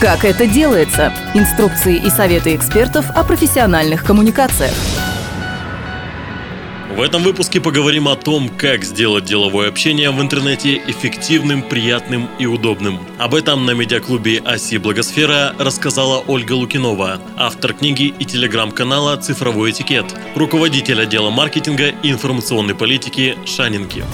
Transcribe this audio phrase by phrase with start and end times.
[0.00, 1.12] Как это делается?
[1.34, 4.72] Инструкции и советы экспертов о профессиональных коммуникациях.
[6.96, 12.46] В этом выпуске поговорим о том, как сделать деловое общение в интернете эффективным, приятным и
[12.46, 13.00] удобным.
[13.18, 20.06] Об этом на медиаклубе «Оси Благосфера» рассказала Ольга Лукинова, автор книги и телеграм-канала «Цифровой этикет»,
[20.36, 24.04] руководитель отдела маркетинга и информационной политики «Шанинки».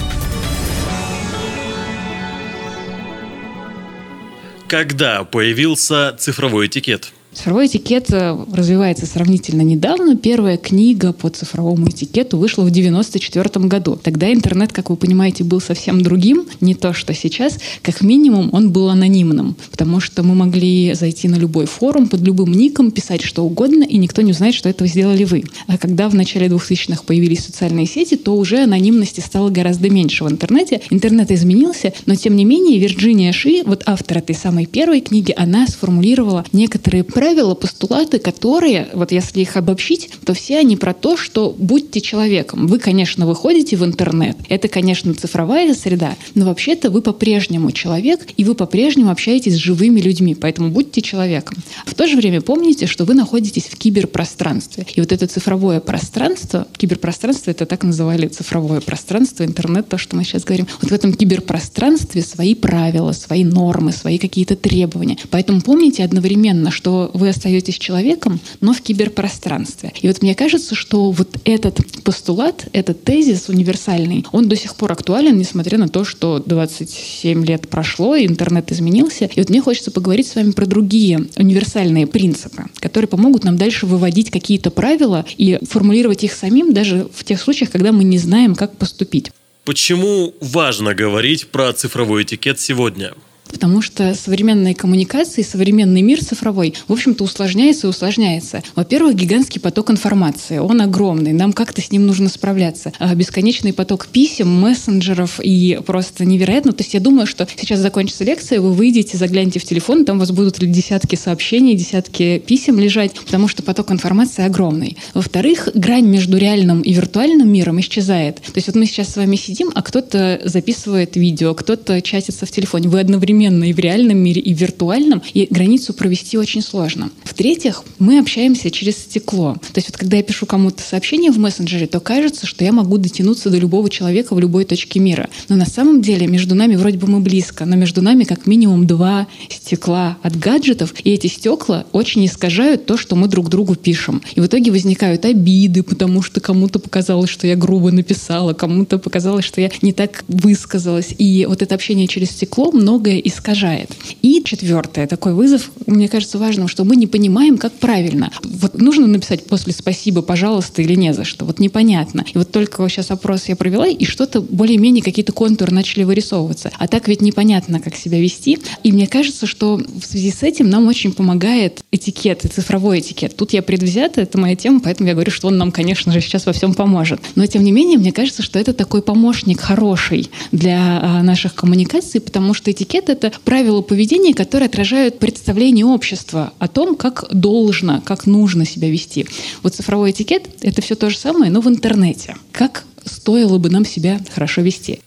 [4.75, 7.13] Когда появился цифровой этикет?
[7.35, 10.15] Цифровой этикет э, развивается сравнительно недавно.
[10.15, 13.99] Первая книга по цифровому этикету вышла в 1994 году.
[14.01, 17.59] Тогда интернет, как вы понимаете, был совсем другим, не то, что сейчас.
[17.81, 22.53] Как минимум, он был анонимным, потому что мы могли зайти на любой форум под любым
[22.53, 25.43] ником, писать что угодно, и никто не узнает, что это сделали вы.
[25.67, 30.31] А когда в начале 2000-х появились социальные сети, то уже анонимности стало гораздо меньше в
[30.31, 30.81] интернете.
[30.89, 35.67] Интернет изменился, но тем не менее Вирджиния Ши, вот автор этой самой первой книги, она
[35.67, 41.17] сформулировала некоторые правила, правила, постулаты, которые, вот если их обобщить, то все они про то,
[41.17, 42.67] что будьте человеком.
[42.67, 44.37] Вы, конечно, выходите в интернет.
[44.47, 50.01] Это, конечно, цифровая среда, но вообще-то вы по-прежнему человек, и вы по-прежнему общаетесь с живыми
[50.01, 51.57] людьми, поэтому будьте человеком.
[51.87, 54.85] В то же время помните, что вы находитесь в киберпространстве.
[54.93, 60.23] И вот это цифровое пространство, киберпространство, это так называли цифровое пространство, интернет, то, что мы
[60.23, 60.67] сейчас говорим.
[60.79, 65.17] Вот в этом киберпространстве свои правила, свои нормы, свои какие-то требования.
[65.31, 69.93] Поэтому помните одновременно, что вы остаетесь человеком, но в киберпространстве.
[70.01, 74.91] И вот мне кажется, что вот этот постулат, этот тезис универсальный, он до сих пор
[74.91, 79.25] актуален, несмотря на то, что 27 лет прошло, и интернет изменился.
[79.25, 83.85] И вот мне хочется поговорить с вами про другие универсальные принципы, которые помогут нам дальше
[83.85, 88.55] выводить какие-то правила и формулировать их самим даже в тех случаях, когда мы не знаем,
[88.55, 89.31] как поступить.
[89.63, 93.13] Почему важно говорить про цифровой этикет сегодня?
[93.55, 98.63] Потому что современные коммуникации, современный мир цифровой, в общем-то, усложняется и усложняется.
[98.75, 100.57] Во-первых, гигантский поток информации.
[100.57, 101.31] Он огромный.
[101.31, 102.91] Нам как-то с ним нужно справляться.
[102.99, 106.73] А бесконечный поток писем, мессенджеров и просто невероятно.
[106.73, 110.19] То есть я думаю, что сейчас закончится лекция, вы выйдете, заглянете в телефон, там у
[110.19, 114.97] вас будут десятки сообщений, десятки писем лежать, потому что поток информации огромный.
[115.13, 118.41] Во-вторых, грань между реальным и виртуальным миром исчезает.
[118.41, 122.51] То есть вот мы сейчас с вами сидим, а кто-то записывает видео, кто-то чатится в
[122.51, 122.89] телефоне.
[122.89, 127.09] Вы одновременно одновременно и в реальном мире, и в виртуальном, и границу провести очень сложно.
[127.23, 129.55] В-третьих, мы общаемся через стекло.
[129.73, 132.97] То есть вот когда я пишу кому-то сообщение в мессенджере, то кажется, что я могу
[132.97, 135.29] дотянуться до любого человека в любой точке мира.
[135.49, 138.87] Но на самом деле между нами вроде бы мы близко, но между нами как минимум
[138.87, 144.21] два стекла от гаджетов, и эти стекла очень искажают то, что мы друг другу пишем.
[144.35, 149.45] И в итоге возникают обиды, потому что кому-то показалось, что я грубо написала, кому-то показалось,
[149.45, 151.13] что я не так высказалась.
[151.17, 153.89] И вот это общение через стекло многое искажает.
[154.21, 158.31] И четвертое, такой вызов, мне кажется важным, что мы не понимаем, как правильно.
[158.43, 161.43] Вот нужно написать после «спасибо, пожалуйста» или «не за что».
[161.43, 162.23] Вот непонятно.
[162.33, 166.71] И вот только сейчас опрос я провела, и что-то более-менее какие-то контуры начали вырисовываться.
[166.77, 168.59] А так ведь непонятно, как себя вести.
[168.83, 173.35] И мне кажется, что в связи с этим нам очень помогает этикет, цифровой этикет.
[173.35, 176.45] Тут я предвзята, это моя тема, поэтому я говорю, что он нам, конечно же, сейчас
[176.45, 177.19] во всем поможет.
[177.33, 182.21] Но, тем не менее, мне кажется, что это такой помощник хороший для а, наших коммуникаций,
[182.21, 188.25] потому что этикет— это правила поведения, которые отражают представление общества о том, как должно, как
[188.25, 189.25] нужно себя вести.
[189.63, 192.35] Вот цифровой этикет— это все то же самое, но в интернете.
[192.51, 194.99] Как стоило бы нам себя хорошо вести.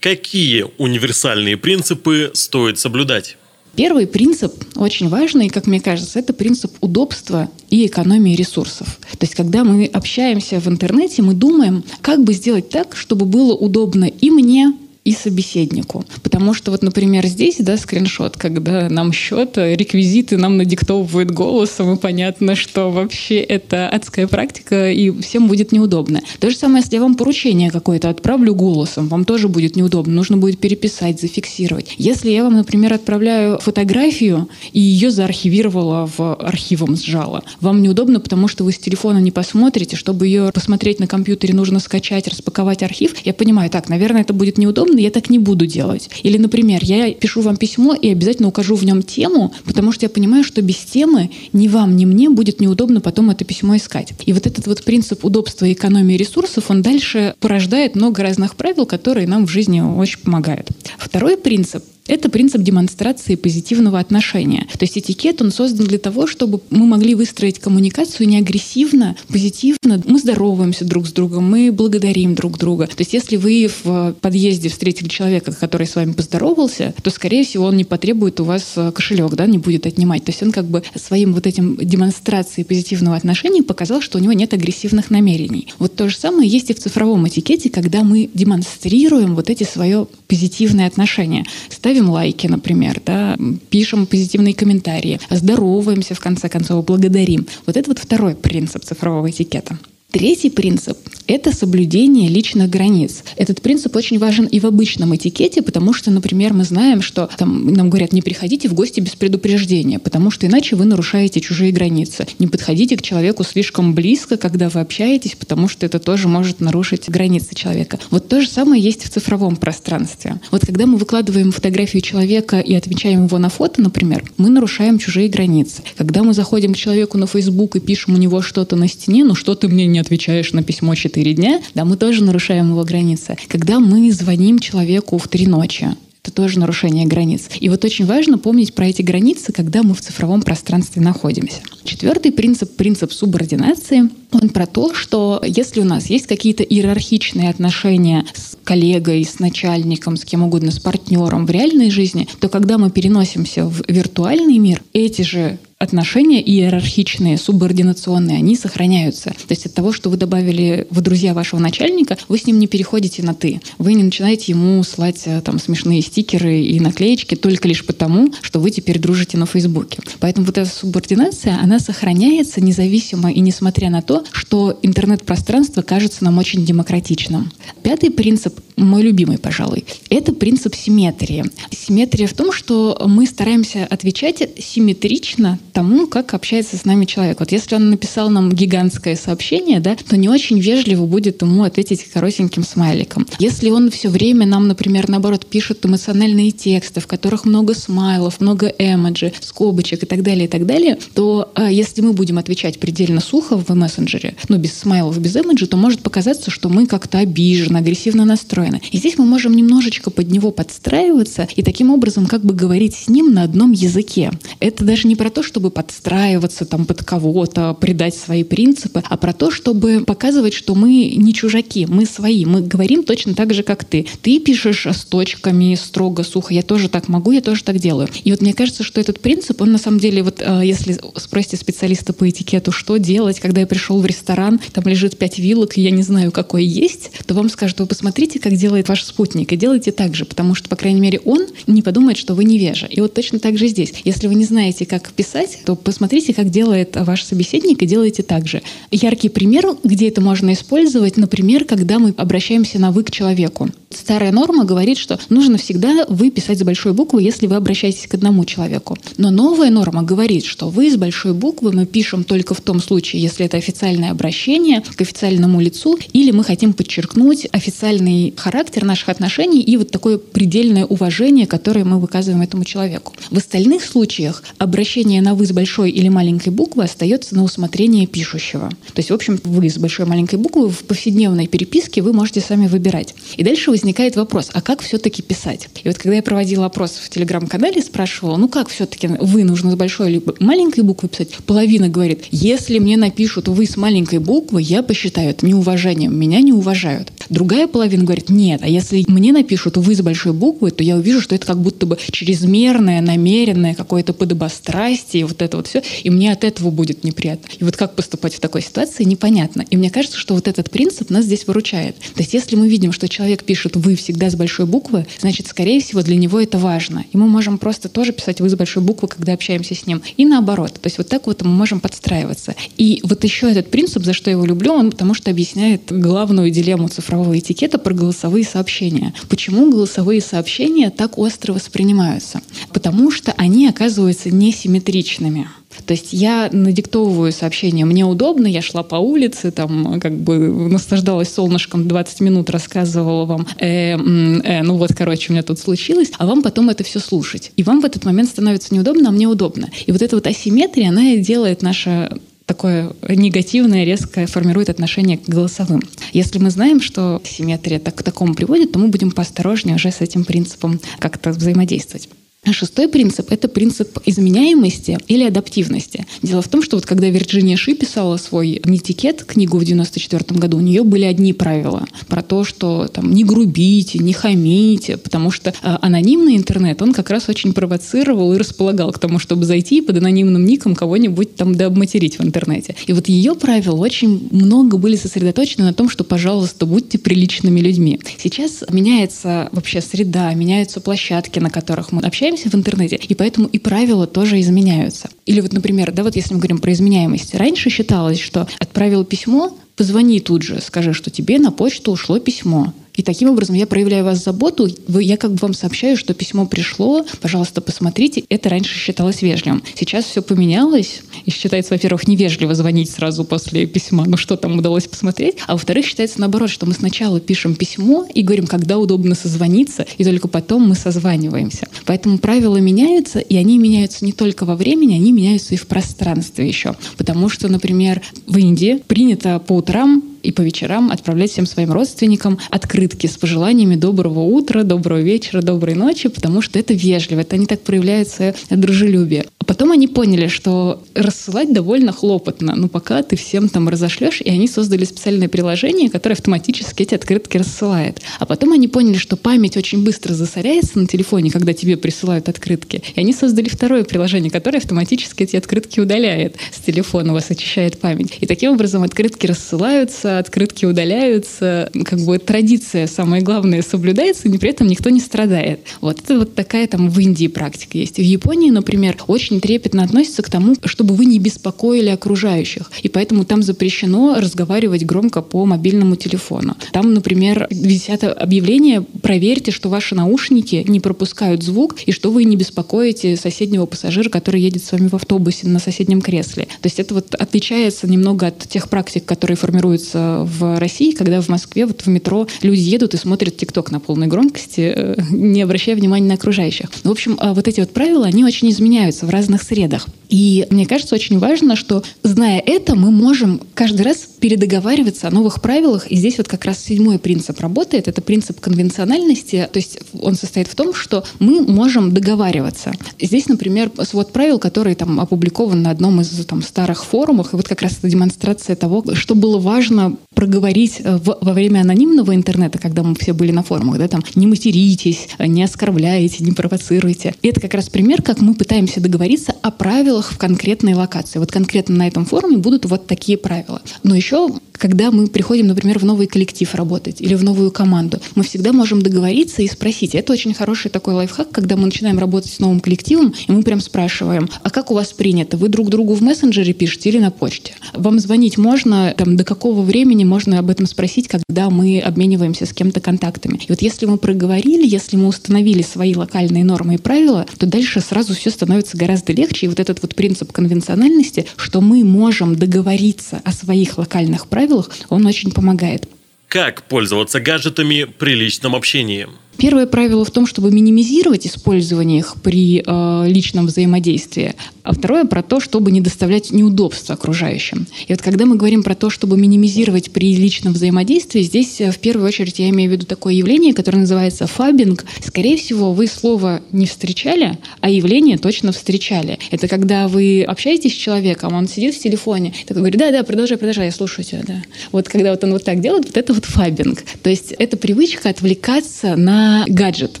[0.00, 3.36] Какие универсальные принципы стоит соблюдать?
[3.76, 9.00] Первый принцип очень важный, как мне кажется, это принцип удобства и экономии ресурсов.
[9.10, 13.52] То есть, когда мы общаемся в интернете, мы думаем, как бы сделать так, чтобы было
[13.54, 14.74] удобно и мне,
[15.04, 16.04] и собеседнику.
[16.22, 21.96] Потому что вот, например, здесь, да, скриншот, когда нам счет, реквизиты нам надиктовывают голосом, и
[21.96, 26.22] понятно, что вообще это адская практика, и всем будет неудобно.
[26.40, 30.14] То же самое, если я вам поручение какое-то отправлю голосом, вам тоже будет неудобно.
[30.14, 31.94] Нужно будет переписать, зафиксировать.
[31.98, 38.48] Если я вам, например, отправляю фотографию, и ее заархивировала в архивом сжала, вам неудобно, потому
[38.48, 39.96] что вы с телефона не посмотрите.
[39.96, 43.14] Чтобы ее посмотреть на компьютере, нужно скачать, распаковать архив.
[43.24, 46.10] Я понимаю, так, наверное, это будет неудобно, я так не буду делать.
[46.22, 50.10] Или, например, я пишу вам письмо и обязательно укажу в нем тему, потому что я
[50.10, 54.12] понимаю, что без темы ни вам, ни мне будет неудобно потом это письмо искать.
[54.26, 58.86] И вот этот вот принцип удобства и экономии ресурсов, он дальше порождает много разных правил,
[58.86, 60.68] которые нам в жизни очень помогают.
[60.98, 64.66] Второй принцип Это принцип демонстрации позитивного отношения.
[64.72, 70.02] То есть этикет, он создан для того, чтобы мы могли выстроить коммуникацию не агрессивно, позитивно.
[70.06, 72.88] Мы здороваемся друг с другом, мы благодарим друг друга.
[72.88, 77.64] То есть если вы в подъезде встретили человека, который с вами поздоровался, то, скорее всего,
[77.64, 80.24] он не потребует у вас э, кошелек, да, не будет отнимать.
[80.24, 84.34] То есть он как бы своим вот этим демонстрацией позитивного отношения показал, что у него
[84.34, 85.72] нет агрессивных намерений.
[85.78, 90.06] Вот то же самое есть и в цифровом этикете, когда мы демонстрируем вот эти свое
[90.28, 91.46] позитивное отношение.
[91.70, 93.36] Ставим лайки, например, да,
[93.70, 97.46] пишем позитивные комментарии, здороваемся, в конце концов, благодарим.
[97.66, 99.78] Вот это вот второй принцип цифрового этикета.
[100.14, 100.96] Третий принцип–
[101.26, 103.24] это соблюдение личных границ.
[103.36, 107.72] Этот принцип очень важен и в обычном этикете, потому что, например, мы знаем, что там,
[107.72, 112.28] нам говорят, не приходите в гости без предупреждения, потому что иначе вы нарушаете чужие границы.
[112.38, 117.08] Не подходите к человеку слишком близко, когда вы общаетесь, потому что это тоже может нарушить
[117.08, 117.98] границы человека.
[118.10, 120.40] Вот то же самое есть в цифровом пространстве.
[120.52, 125.28] Вот когда мы выкладываем фотографию человека и отмечаем его на фото, например, мы нарушаем чужие
[125.28, 125.82] границы.
[125.96, 129.34] Когда мы заходим к человеку на Facebook и пишем у него что-то на стене, ну
[129.34, 133.36] что ты мне не отвечаешь на письмо 4 дня, да, мы тоже нарушаем его границы.
[133.48, 135.88] Когда мы звоним человеку в 3 ночи,
[136.24, 137.50] это тоже нарушение границ.
[137.60, 141.60] И вот очень важно помнить про эти границы, когда мы в цифровом пространстве находимся.
[141.84, 148.24] Четвертый принцип, принцип субординации, он про то, что если у нас есть какие-то иерархичные отношения
[148.34, 152.90] с коллегой, с начальником, с кем угодно, с партнером в реальной жизни, то когда мы
[152.90, 159.30] переносимся в виртуальный мир, эти же отношения иерархичные, субординационные, они сохраняются.
[159.30, 162.66] То есть от того, что вы добавили в друзья вашего начальника, вы с ним не
[162.66, 163.60] переходите на «ты».
[163.78, 168.60] Вы не начинаете ему слать э, там смешные стикеры и наклеечки только лишь потому, что
[168.60, 169.98] вы теперь дружите на Фейсбуке.
[170.20, 176.38] Поэтому вот эта субординация, она сохраняется независимо и несмотря на то, что интернет-пространство кажется нам
[176.38, 177.50] очень демократичным.
[177.82, 181.44] Пятый принцип, мой любимый, пожалуй, это принцип симметрии.
[181.70, 187.40] Симметрия в том, что мы стараемся отвечать симметрично тому, как общается с нами человек.
[187.40, 192.04] Вот если он написал нам гигантское сообщение, да, то не очень вежливо будет ему ответить
[192.04, 193.26] коротеньким смайликом.
[193.40, 198.68] Если он все время нам, например, наоборот, пишет эмоциональные тексты, в которых много смайлов, много
[198.78, 203.20] эмоджи, скобочек и так далее, и так далее, то э, если мы будем отвечать предельно
[203.20, 207.78] сухо в мессенджере, ну, без смайлов, без эмоджи, то может показаться, что мы как-то обижены,
[207.78, 208.80] агрессивно настроены.
[208.92, 213.08] И здесь мы можем немножечко под него подстраиваться и таким образом как бы говорить с
[213.08, 214.30] ним на одном языке.
[214.60, 219.16] Это даже не про то, чтобы чтобы подстраиваться там под кого-то, придать свои принципы, а
[219.16, 223.62] про то, чтобы показывать, что мы не чужаки, мы свои, мы говорим точно так же,
[223.62, 224.06] как ты.
[224.20, 228.10] Ты пишешь с точками строго, сухо, я тоже так могу, я тоже так делаю.
[228.24, 231.56] И вот мне кажется, что этот принцип, он на самом деле, вот э, если спросите
[231.56, 235.80] специалиста по этикету, что делать, когда я пришел в ресторан, там лежит пять вилок, и
[235.80, 239.56] я не знаю, какой есть, то вам скажут, вы посмотрите, как делает ваш спутник, и
[239.56, 242.84] делайте так же, потому что, по крайней мере, он не подумает, что вы невежа.
[242.86, 243.94] И вот точно так же здесь.
[244.04, 248.22] Если вы не знаете, как писать, делать, то посмотрите, как делает ваш собеседник, и делайте
[248.22, 248.62] так же.
[248.90, 253.68] Яркий пример, где это можно использовать, например, когда мы обращаемся на «вы» к человеку.
[253.90, 258.14] Старая норма говорит, что нужно всегда «вы» писать с большой буквы, если вы обращаетесь к
[258.14, 258.96] одному человеку.
[259.16, 263.22] Но новая норма говорит, что «вы» с большой буквы мы пишем только в том случае,
[263.22, 269.60] если это официальное обращение к официальному лицу, или мы хотим подчеркнуть официальный характер наших отношений
[269.60, 273.12] и вот такое предельное уважение, которое мы выказываем этому человеку.
[273.30, 278.68] В остальных случаях обращение на «вы» с большой или маленькой буквы остается на усмотрение пишущего.
[278.68, 282.40] То есть, в общем, вы с большой и маленькой буквы в повседневной переписке вы можете
[282.40, 283.14] сами выбирать.
[283.36, 285.68] И дальше возникает вопрос, а как все-таки писать?
[285.82, 289.74] И вот когда я проводила опрос в телеграм-канале, спрашивала, ну как все-таки вы нужно с
[289.74, 291.30] большой или маленькой буквы писать?
[291.46, 296.52] Половина говорит, если мне напишут вы с маленькой буквы, я посчитаю это неуважением, меня не
[296.52, 297.12] уважают.
[297.28, 301.20] Другая половина говорит, нет, а если мне напишут вы с большой буквы, то я увижу,
[301.20, 306.32] что это как будто бы чрезмерное, намеренное какое-то подобострастие, вот это вот все, и мне
[306.32, 307.48] от этого будет неприятно.
[307.58, 309.64] И вот как поступать в такой ситуации, непонятно.
[309.70, 311.96] И мне кажется, что вот этот принцип нас здесь выручает.
[311.96, 315.80] То есть если мы видим, что человек пишет «вы» всегда с большой буквы, значит, скорее
[315.80, 317.04] всего, для него это важно.
[317.12, 320.02] И мы можем просто тоже писать «вы» с большой буквы, когда общаемся с ним.
[320.16, 320.74] И наоборот.
[320.74, 322.54] То есть вот так вот мы можем подстраиваться.
[322.76, 326.50] И вот еще этот принцип, за что я его люблю, он потому что объясняет главную
[326.50, 329.12] дилемму цифрового этикета про голосовые сообщения.
[329.28, 332.40] Почему голосовые сообщения так остро воспринимаются?
[332.72, 335.48] Потому что они оказываются несимметричными время.
[335.86, 341.32] То есть я надиктовываю сообщение, мне удобно, я шла по улице, там как бы наслаждалась
[341.32, 346.26] солнышком 20 минут, рассказывала вам, э, э, ну вот, короче, у меня тут случилось, а
[346.26, 347.52] вам потом это все слушать.
[347.56, 349.68] И вам в этот момент становится неудобно, а мне удобно.
[349.86, 352.10] И вот эта вот асимметрия, она делает наше
[352.46, 355.82] такое негативное, резкое формирует отношение к голосовым.
[356.12, 360.00] Если мы знаем, что симметрия так, к такому приводит, то мы будем поосторожнее уже с
[360.00, 362.08] этим принципом как-то взаимодействовать.
[362.52, 366.06] Шестой принцип— это принцип изменяемости или адаптивности.
[366.22, 370.58] Дело в том, что вот когда Вирджиния Ши писала свой «Нетикет», книгу в 94 году,
[370.58, 375.50] у нее были одни правила про то, что там не грубите, не хамите, потому что
[375.50, 379.98] э, анонимный интернет, он как раз очень провоцировал и располагал к тому, чтобы зайти под
[379.98, 382.76] анонимным ником кого-нибудь там дообматерить в интернете.
[382.86, 388.00] И вот ее правила очень много были сосредоточены на том, что, пожалуйста, будьте приличными людьми.
[388.18, 393.46] Сейчас меняется вообще среда, меняются площадки, на которых мы общаемся, общаемся в интернете, и поэтому
[393.46, 395.08] и правила тоже изменяются.
[395.26, 399.56] Или вот, например, да, вот если мы говорим про изменяемость, раньше считалось, что отправил письмо,
[399.76, 402.72] позвони тут же, скажи, что тебе на почту ушло письмо.
[402.94, 407.04] И таким образом я проявляю вас заботу, я как бы вам сообщаю, что письмо пришло,
[407.20, 408.24] пожалуйста, посмотрите.
[408.28, 409.62] Это раньше считалось вежливым.
[409.74, 414.86] Сейчас все поменялось, и считается, во-первых, невежливо звонить сразу после письма, ну что там удалось
[414.86, 419.86] посмотреть, а во-вторых, считается наоборот, что мы сначала пишем письмо и говорим, когда удобно созвониться,
[419.98, 421.66] и только потом мы созваниваемся.
[421.86, 426.46] Поэтому правила меняются, и они меняются не только во времени, они меняются и в пространстве
[426.46, 426.76] еще.
[426.96, 432.38] Потому что, например, в Индии принято по утрам и по вечерам отправлять всем своим родственникам
[432.84, 437.46] открытки с пожеланиями доброго утра, доброго вечера, доброй ночи, потому что это вежливо, это не
[437.46, 439.24] так проявляет свое дружелюбие.
[439.44, 444.30] А потом они поняли, что рассылать довольно хлопотно, ну пока ты всем там разошлешь, и
[444.30, 448.00] они создали специальное приложение, которое автоматически эти открытки рассылает.
[448.18, 452.82] А потом они поняли, что память очень быстро засоряется на телефоне, когда тебе присылают открытки.
[452.94, 457.78] И они создали второе приложение, которое автоматически эти открытки удаляет с телефона, у вас очищает
[457.78, 458.16] память.
[458.20, 464.50] И таким образом открытки рассылаются, открытки удаляются, как бы традиция, самое главное, соблюдается, и при
[464.50, 465.60] этом никто не страдает.
[465.80, 467.96] Вот это вот такая там в Индии практика есть.
[467.96, 472.70] В Японии, например, очень трепетно относятся к тому, чтобы вы не беспокоили окружающих.
[472.82, 476.56] И поэтому там запрещено разговаривать громко по мобильному телефону.
[476.72, 482.36] Там, например, висят объявления «Проверьте, что ваши наушники не пропускают звук и что вы не
[482.36, 486.44] беспокоите соседнего пассажира, который едет с вами в автобусе на соседнем кресле».
[486.44, 491.28] То есть это вот отличается немного от тех практик, которые формируются в России, когда в
[491.28, 495.76] Москве вот в метро люди едут и смотрят ТикТок на полной громкости, э, не обращая
[495.76, 496.70] внимания на окружающих.
[496.82, 499.86] В общем, а вот эти вот правила, они очень изменяются в разных средах.
[500.08, 505.42] И мне кажется, очень важно, что, зная это, мы можем каждый раз передоговариваться о новых
[505.42, 505.86] правилах.
[505.88, 507.88] И здесь вот как раз седьмой принцип работает.
[507.88, 509.48] Это принцип конвенциональности.
[509.52, 512.72] То есть он состоит в том, что мы можем договариваться.
[513.00, 517.32] Здесь, например, свод правил, который там опубликован на одном из там, старых форумов.
[517.32, 521.60] И вот как раз это демонстрация того, что было важно проговорить э, в, во время
[521.60, 526.32] анонимного интернета, когда мы все были на форумах, да, там, не материтесь, не оскорбляйте, не
[526.32, 527.14] провоцируйте.
[527.20, 531.18] И это как раз пример, как мы пытаемся договориться о правилах в конкретной локации.
[531.18, 533.60] Вот конкретно на этом форуме будут вот такие правила.
[533.82, 538.22] Но еще когда мы приходим, например, в новый коллектив работать или в новую команду, мы
[538.24, 539.94] всегда можем договориться и спросить.
[539.94, 543.60] Это очень хороший такой лайфхак, когда мы начинаем работать с новым коллективом, и мы прям
[543.60, 545.36] спрашиваем, а как у вас принято?
[545.36, 547.54] Вы друг другу в мессенджере пишете или на почте?
[547.74, 548.94] Вам звонить можно?
[548.96, 553.36] Там, до какого времени можно об этом спросить, когда мы обмениваемся с кем-то контактами?
[553.36, 557.80] И вот если мы проговорили, если мы установили свои локальные нормы и правила, то дальше
[557.80, 559.46] сразу все становится гораздо легче.
[559.46, 564.70] И вот этот вот принцип конвенциональности, что мы можем договориться о своих локальных правилах, правилах,
[564.88, 565.88] он очень помогает.
[566.28, 569.08] Как пользоваться гаджетами при личном общении?
[569.36, 575.22] Первое правило в том, чтобы минимизировать использование их при э, личном взаимодействии, а второе про
[575.22, 577.66] то, чтобы не доставлять неудобства окружающим.
[577.86, 581.78] И вот когда мы говорим про то, чтобы минимизировать при личном взаимодействии, здесь э, в
[581.78, 584.84] первую очередь я имею в виду такое явление, которое называется фабинг.
[585.04, 589.18] Скорее всего, вы слово не встречали, а явление точно встречали.
[589.30, 593.36] Это когда вы общаетесь с человеком, он сидит в телефоне, такой говорит, да, да, продолжай,
[593.36, 594.42] продолжай, я слушаю тебя, да.
[594.70, 596.84] Вот когда вот он вот так делает, вот это вот фабинг.
[597.02, 600.00] То есть это привычка отвлекаться на гаджет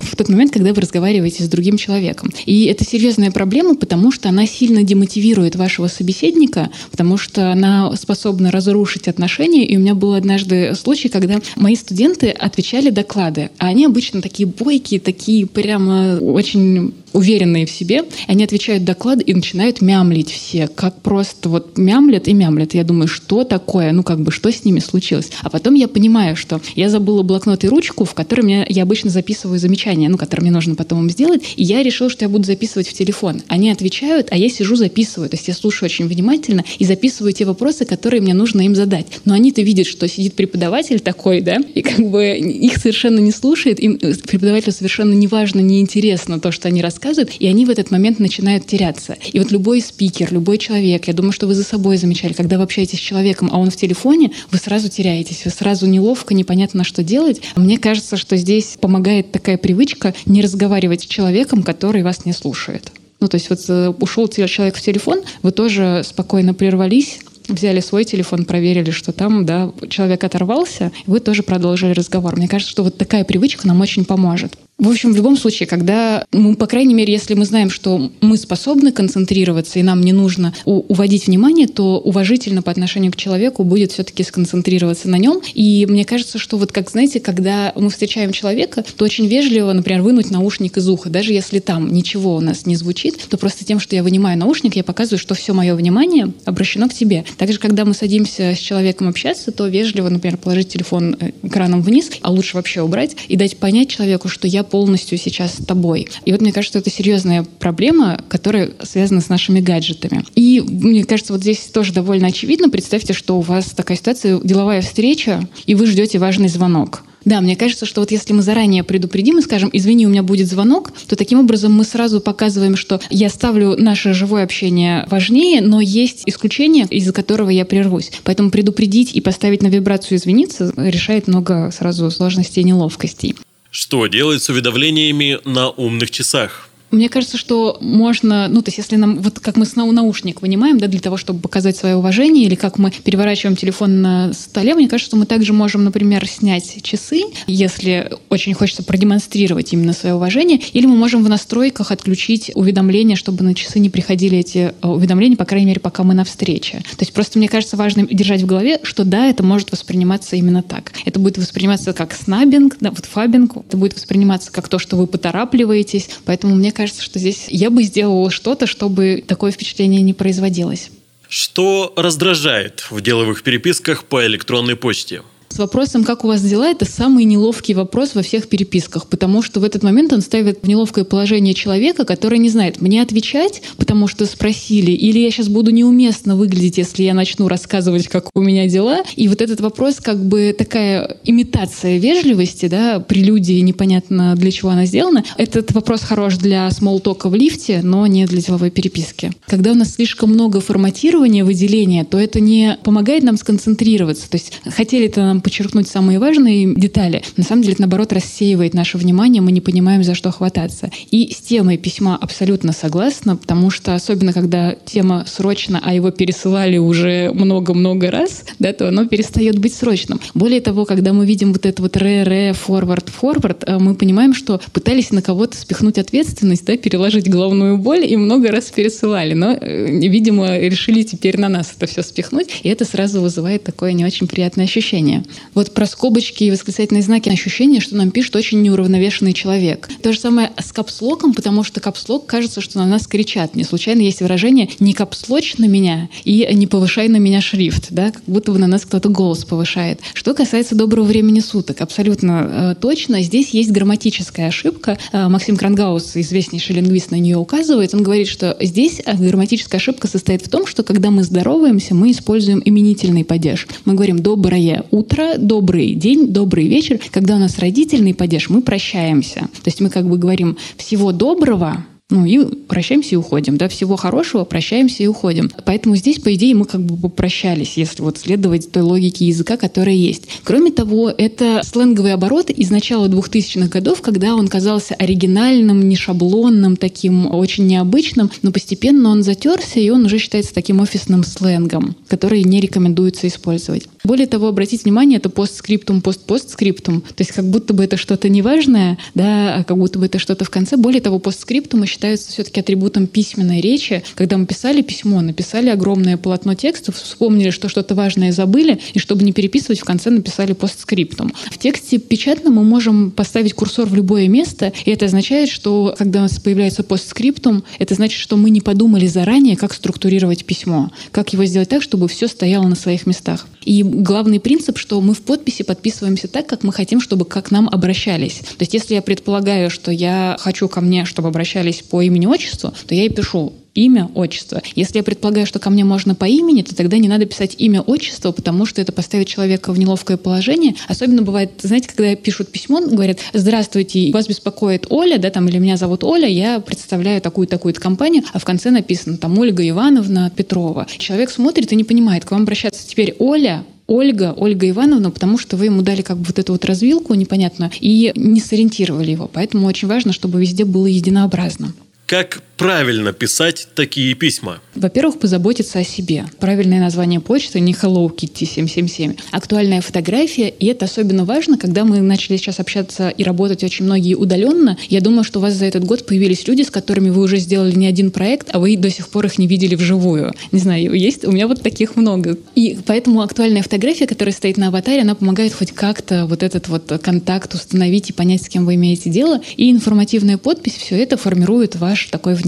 [0.00, 2.32] в тот момент, когда вы разговариваете с другим человеком.
[2.46, 8.50] И это серьезная проблема, потому что она сильно демотивирует вашего собеседника, потому что она способна
[8.50, 9.66] разрушить отношения.
[9.66, 14.46] И у меня был однажды случай, когда мои студенты отвечали доклады, а они обычно такие
[14.46, 21.00] бойкие, такие прямо очень уверенные в себе, они отвечают доклад и начинают мямлить все, как
[21.00, 22.74] просто вот мямлят и мямлят.
[22.74, 25.30] Я думаю, что такое, ну как бы, что с ними случилось?
[25.40, 29.08] А потом я понимаю, что я забыла блокнот и ручку, в котором я, я обычно
[29.08, 32.44] записываю замечания, ну, которые мне нужно потом им сделать, и я решила, что я буду
[32.44, 33.42] записывать в телефон.
[33.48, 35.30] Они отвечают, а я сижу, записываю.
[35.30, 39.06] То есть я слушаю очень внимательно и записываю те вопросы, которые мне нужно им задать.
[39.24, 43.80] Но они-то видят, что сидит преподаватель такой, да, и как бы их совершенно не слушает,
[43.80, 47.70] им преподавателю совершенно не важно, не интересно то, что они рассказывают, рассказывают, и они в
[47.70, 49.16] этот момент начинают теряться.
[49.32, 52.64] И вот любой спикер, любой человек, я думаю, что вы за собой замечали, когда вы
[52.64, 57.02] общаетесь с человеком, а он в телефоне, вы сразу теряетесь, вы сразу неловко, непонятно, что
[57.02, 57.40] делать.
[57.54, 62.92] Мне кажется, что здесь помогает такая привычка не разговаривать с человеком, который вас не слушает.
[63.20, 68.04] Ну, то есть вот э, ушел человек в телефон, вы тоже спокойно прервались, взяли свой
[68.04, 72.36] телефон, проверили, что там, да, человек оторвался, вы тоже продолжили разговор.
[72.36, 74.58] Мне кажется, что вот такая привычка нам очень поможет.
[74.78, 78.36] В общем, в любом случае, когда мы, по крайней мере, если мы знаем, что мы
[78.36, 83.92] способны концентрироваться и нам не нужно уводить внимание, то уважительно по отношению к человеку будет
[83.92, 85.40] все-таки сконцентрироваться на нем.
[85.54, 90.02] И мне кажется, что вот как, знаете, когда мы встречаем человека, то очень вежливо, например,
[90.02, 91.08] вынуть наушник из уха.
[91.08, 94.76] Даже если там ничего у нас не звучит, то просто тем, что я вынимаю наушник,
[94.76, 97.24] я показываю, что все мое внимание обращено к тебе.
[97.38, 102.10] Также, когда мы садимся с человеком общаться, то вежливо, например, положить телефон э, экраном вниз,
[102.20, 106.08] а лучше вообще убрать, и дать понять человеку, что я полностью сейчас с тобой.
[106.24, 110.24] И вот мне кажется, это серьезная проблема, которая связана с нашими гаджетами.
[110.34, 112.68] И мне кажется, вот здесь тоже довольно очевидно.
[112.68, 117.02] Представьте, что у вас такая ситуация, деловая встреча, и вы ждете важный звонок.
[117.26, 120.46] Да, мне кажется, что вот если мы заранее предупредим и скажем, извини, у меня будет
[120.46, 125.80] звонок, то таким образом мы сразу показываем, что я ставлю наше живое общение важнее, но
[125.80, 128.12] есть исключение, из-за которого я прервусь.
[128.22, 133.34] Поэтому предупредить и поставить на вибрацию извиниться решает много сразу сложностей и неловкостей.
[133.78, 136.70] Что делать с уведомлениями на умных часах?
[136.90, 140.86] Мне кажется, что можно, ну, то есть если нам, вот как мы наушник вынимаем, да,
[140.86, 145.10] для того, чтобы показать свое уважение, или как мы переворачиваем телефон на столе, мне кажется,
[145.10, 150.86] что мы также можем, например, снять часы, если очень хочется продемонстрировать именно свое уважение, или
[150.86, 155.44] мы можем в настройках отключить уведомления, чтобы на часы не приходили эти э, уведомления, по
[155.44, 156.78] крайней мере, пока мы на встрече.
[156.96, 160.62] То есть просто мне кажется важным держать в голове, что да, это может восприниматься именно
[160.62, 160.92] так.
[161.04, 165.06] Это будет восприниматься как снабинг, да, вот фабинг, это будет восприниматься как то, что вы
[165.06, 170.90] поторапливаетесь, поэтому мне кажется, что здесь я бы сделала что-то, чтобы такое впечатление не производилось.
[171.28, 175.22] Что раздражает в деловых переписках по электронной почте?
[175.56, 179.58] С вопросом «как у вас дела?» это самый неловкий вопрос во всех переписках, потому что
[179.58, 184.06] в этот момент он ставит в неловкое положение человека, который не знает, мне отвечать, потому
[184.06, 188.68] что спросили, или я сейчас буду неуместно выглядеть, если я начну рассказывать, как у меня
[188.68, 188.98] дела.
[189.14, 194.84] И вот этот вопрос как бы такая имитация вежливости, да, прелюдии, непонятно для чего она
[194.84, 195.24] сделана.
[195.38, 199.32] Этот вопрос хорош для смолтока в лифте, но не для деловой переписки.
[199.46, 204.28] Когда у нас слишком много форматирования, выделения, то это не помогает нам сконцентрироваться.
[204.28, 208.74] То есть хотели это нам подчеркнуть самые важные детали, на самом деле это, наоборот, рассеивает
[208.74, 210.90] наше внимание, мы не понимаем, за что хвататься.
[211.12, 216.78] И с темой письма абсолютно согласна, потому что особенно, когда тема срочно, а его пересылали
[216.78, 220.18] уже много-много раз, да, то оно перестает быть срочным.
[220.34, 225.12] Более того, когда мы видим вот это вот ре-ре, форвард-форвард, э, мы понимаем, что пытались
[225.12, 230.58] на кого-то спихнуть ответственность, да, переложить головную боль и много раз пересылали, но, э, видимо,
[230.58, 234.64] решили теперь на нас это все спихнуть, и это сразу вызывает такое не очень приятное
[234.64, 235.22] ощущение.
[235.54, 239.88] Вот про скобочки и восклицательные знаки ощущение, что нам пишет очень неуравновешенный человек.
[240.02, 243.54] То же самое с капслоком, потому что капслок кажется, что на нас кричат.
[243.54, 248.10] Не случайно есть выражение «не капслочь на меня» и «не повышай на меня шрифт», да,
[248.10, 250.00] как будто бы на нас кто-то голос повышает.
[250.14, 253.22] Что касается доброго времени суток, абсолютно э, точно.
[253.22, 254.98] Здесь есть грамматическая ошибка.
[255.12, 257.94] Э, Максим Крангаус, известнейший лингвист, на нее указывает.
[257.94, 262.10] Он говорит, что здесь э, грамматическая ошибка состоит в том, что когда мы здороваемся, мы
[262.10, 263.66] используем именительный падеж.
[263.84, 267.00] Мы говорим «доброе утро», добрый день, добрый вечер.
[267.10, 269.40] Когда у нас родительный падеж, мы прощаемся.
[269.40, 273.56] То есть мы как бы говорим «всего доброго», ну и прощаемся и уходим.
[273.56, 273.68] Да?
[273.68, 275.50] Всего хорошего, прощаемся и уходим.
[275.64, 279.94] Поэтому здесь, по идее, мы как бы попрощались, если вот следовать той логике языка, которая
[279.94, 280.28] есть.
[280.44, 286.76] Кроме того, это сленговый оборот из начала 2000-х годов, когда он казался оригинальным, не шаблонным,
[286.76, 292.44] таким очень необычным, но постепенно он затерся, и он уже считается таким офисным сленгом, который
[292.44, 293.88] не рекомендуется использовать.
[294.04, 297.00] Более того, обратите внимание, это постскриптум, постпостскриптум.
[297.00, 300.44] То есть как будто бы это что-то неважное, да, а как будто бы это что-то
[300.44, 300.76] в конце.
[300.76, 304.02] Более того, постскриптум считаются все-таки атрибутом письменной речи.
[304.16, 309.24] Когда мы писали письмо, написали огромное полотно текстов, вспомнили, что что-то важное забыли, и чтобы
[309.24, 311.32] не переписывать, в конце написали постскриптум.
[311.50, 316.18] В тексте печатном мы можем поставить курсор в любое место, и это означает, что когда
[316.18, 321.32] у нас появляется постскриптум, это значит, что мы не подумали заранее, как структурировать письмо, как
[321.32, 323.46] его сделать так, чтобы все стояло на своих местах.
[323.64, 327.68] И главный принцип, что мы в подписи подписываемся так, как мы хотим, чтобы как нам
[327.68, 328.34] обращались.
[328.34, 332.94] То есть если я предполагаю, что я хочу ко мне, чтобы обращались по имени-отчеству, то
[332.94, 334.62] я и пишу имя, отчество.
[334.74, 337.82] Если я предполагаю, что ко мне можно по имени, то тогда не надо писать имя,
[337.82, 340.74] отчество, потому что это поставит человека в неловкое положение.
[340.88, 345.76] Особенно бывает, знаете, когда пишут письмо, говорят, здравствуйте, вас беспокоит Оля, да, там, или меня
[345.76, 350.86] зовут Оля, я представляю такую-такую-то компанию, а в конце написано там Ольга Ивановна Петрова.
[350.98, 355.56] Человек смотрит и не понимает, к вам обращаться теперь Оля, Ольга, Ольга Ивановна, потому что
[355.56, 359.30] вы ему дали как бы вот эту вот развилку непонятную и не сориентировали его.
[359.32, 361.72] Поэтому очень важно, чтобы везде было единообразно.
[362.06, 364.60] Как правильно писать такие письма?
[364.74, 366.26] Во-первых, позаботиться о себе.
[366.38, 369.14] Правильное название почты не Hello Kitty 777.
[369.30, 374.14] Актуальная фотография, и это особенно важно, когда мы начали сейчас общаться и работать очень многие
[374.14, 374.78] удаленно.
[374.88, 377.74] Я думаю, что у вас за этот год появились люди, с которыми вы уже сделали
[377.74, 380.32] не один проект, а вы до сих пор их не видели вживую.
[380.52, 382.38] Не знаю, есть у меня вот таких много.
[382.54, 387.00] И поэтому актуальная фотография, которая стоит на аватаре, она помогает хоть как-то вот этот вот
[387.02, 389.40] контакт установить и понять, с кем вы имеете дело.
[389.56, 392.45] И информативная подпись, все это формирует ваш такой внешний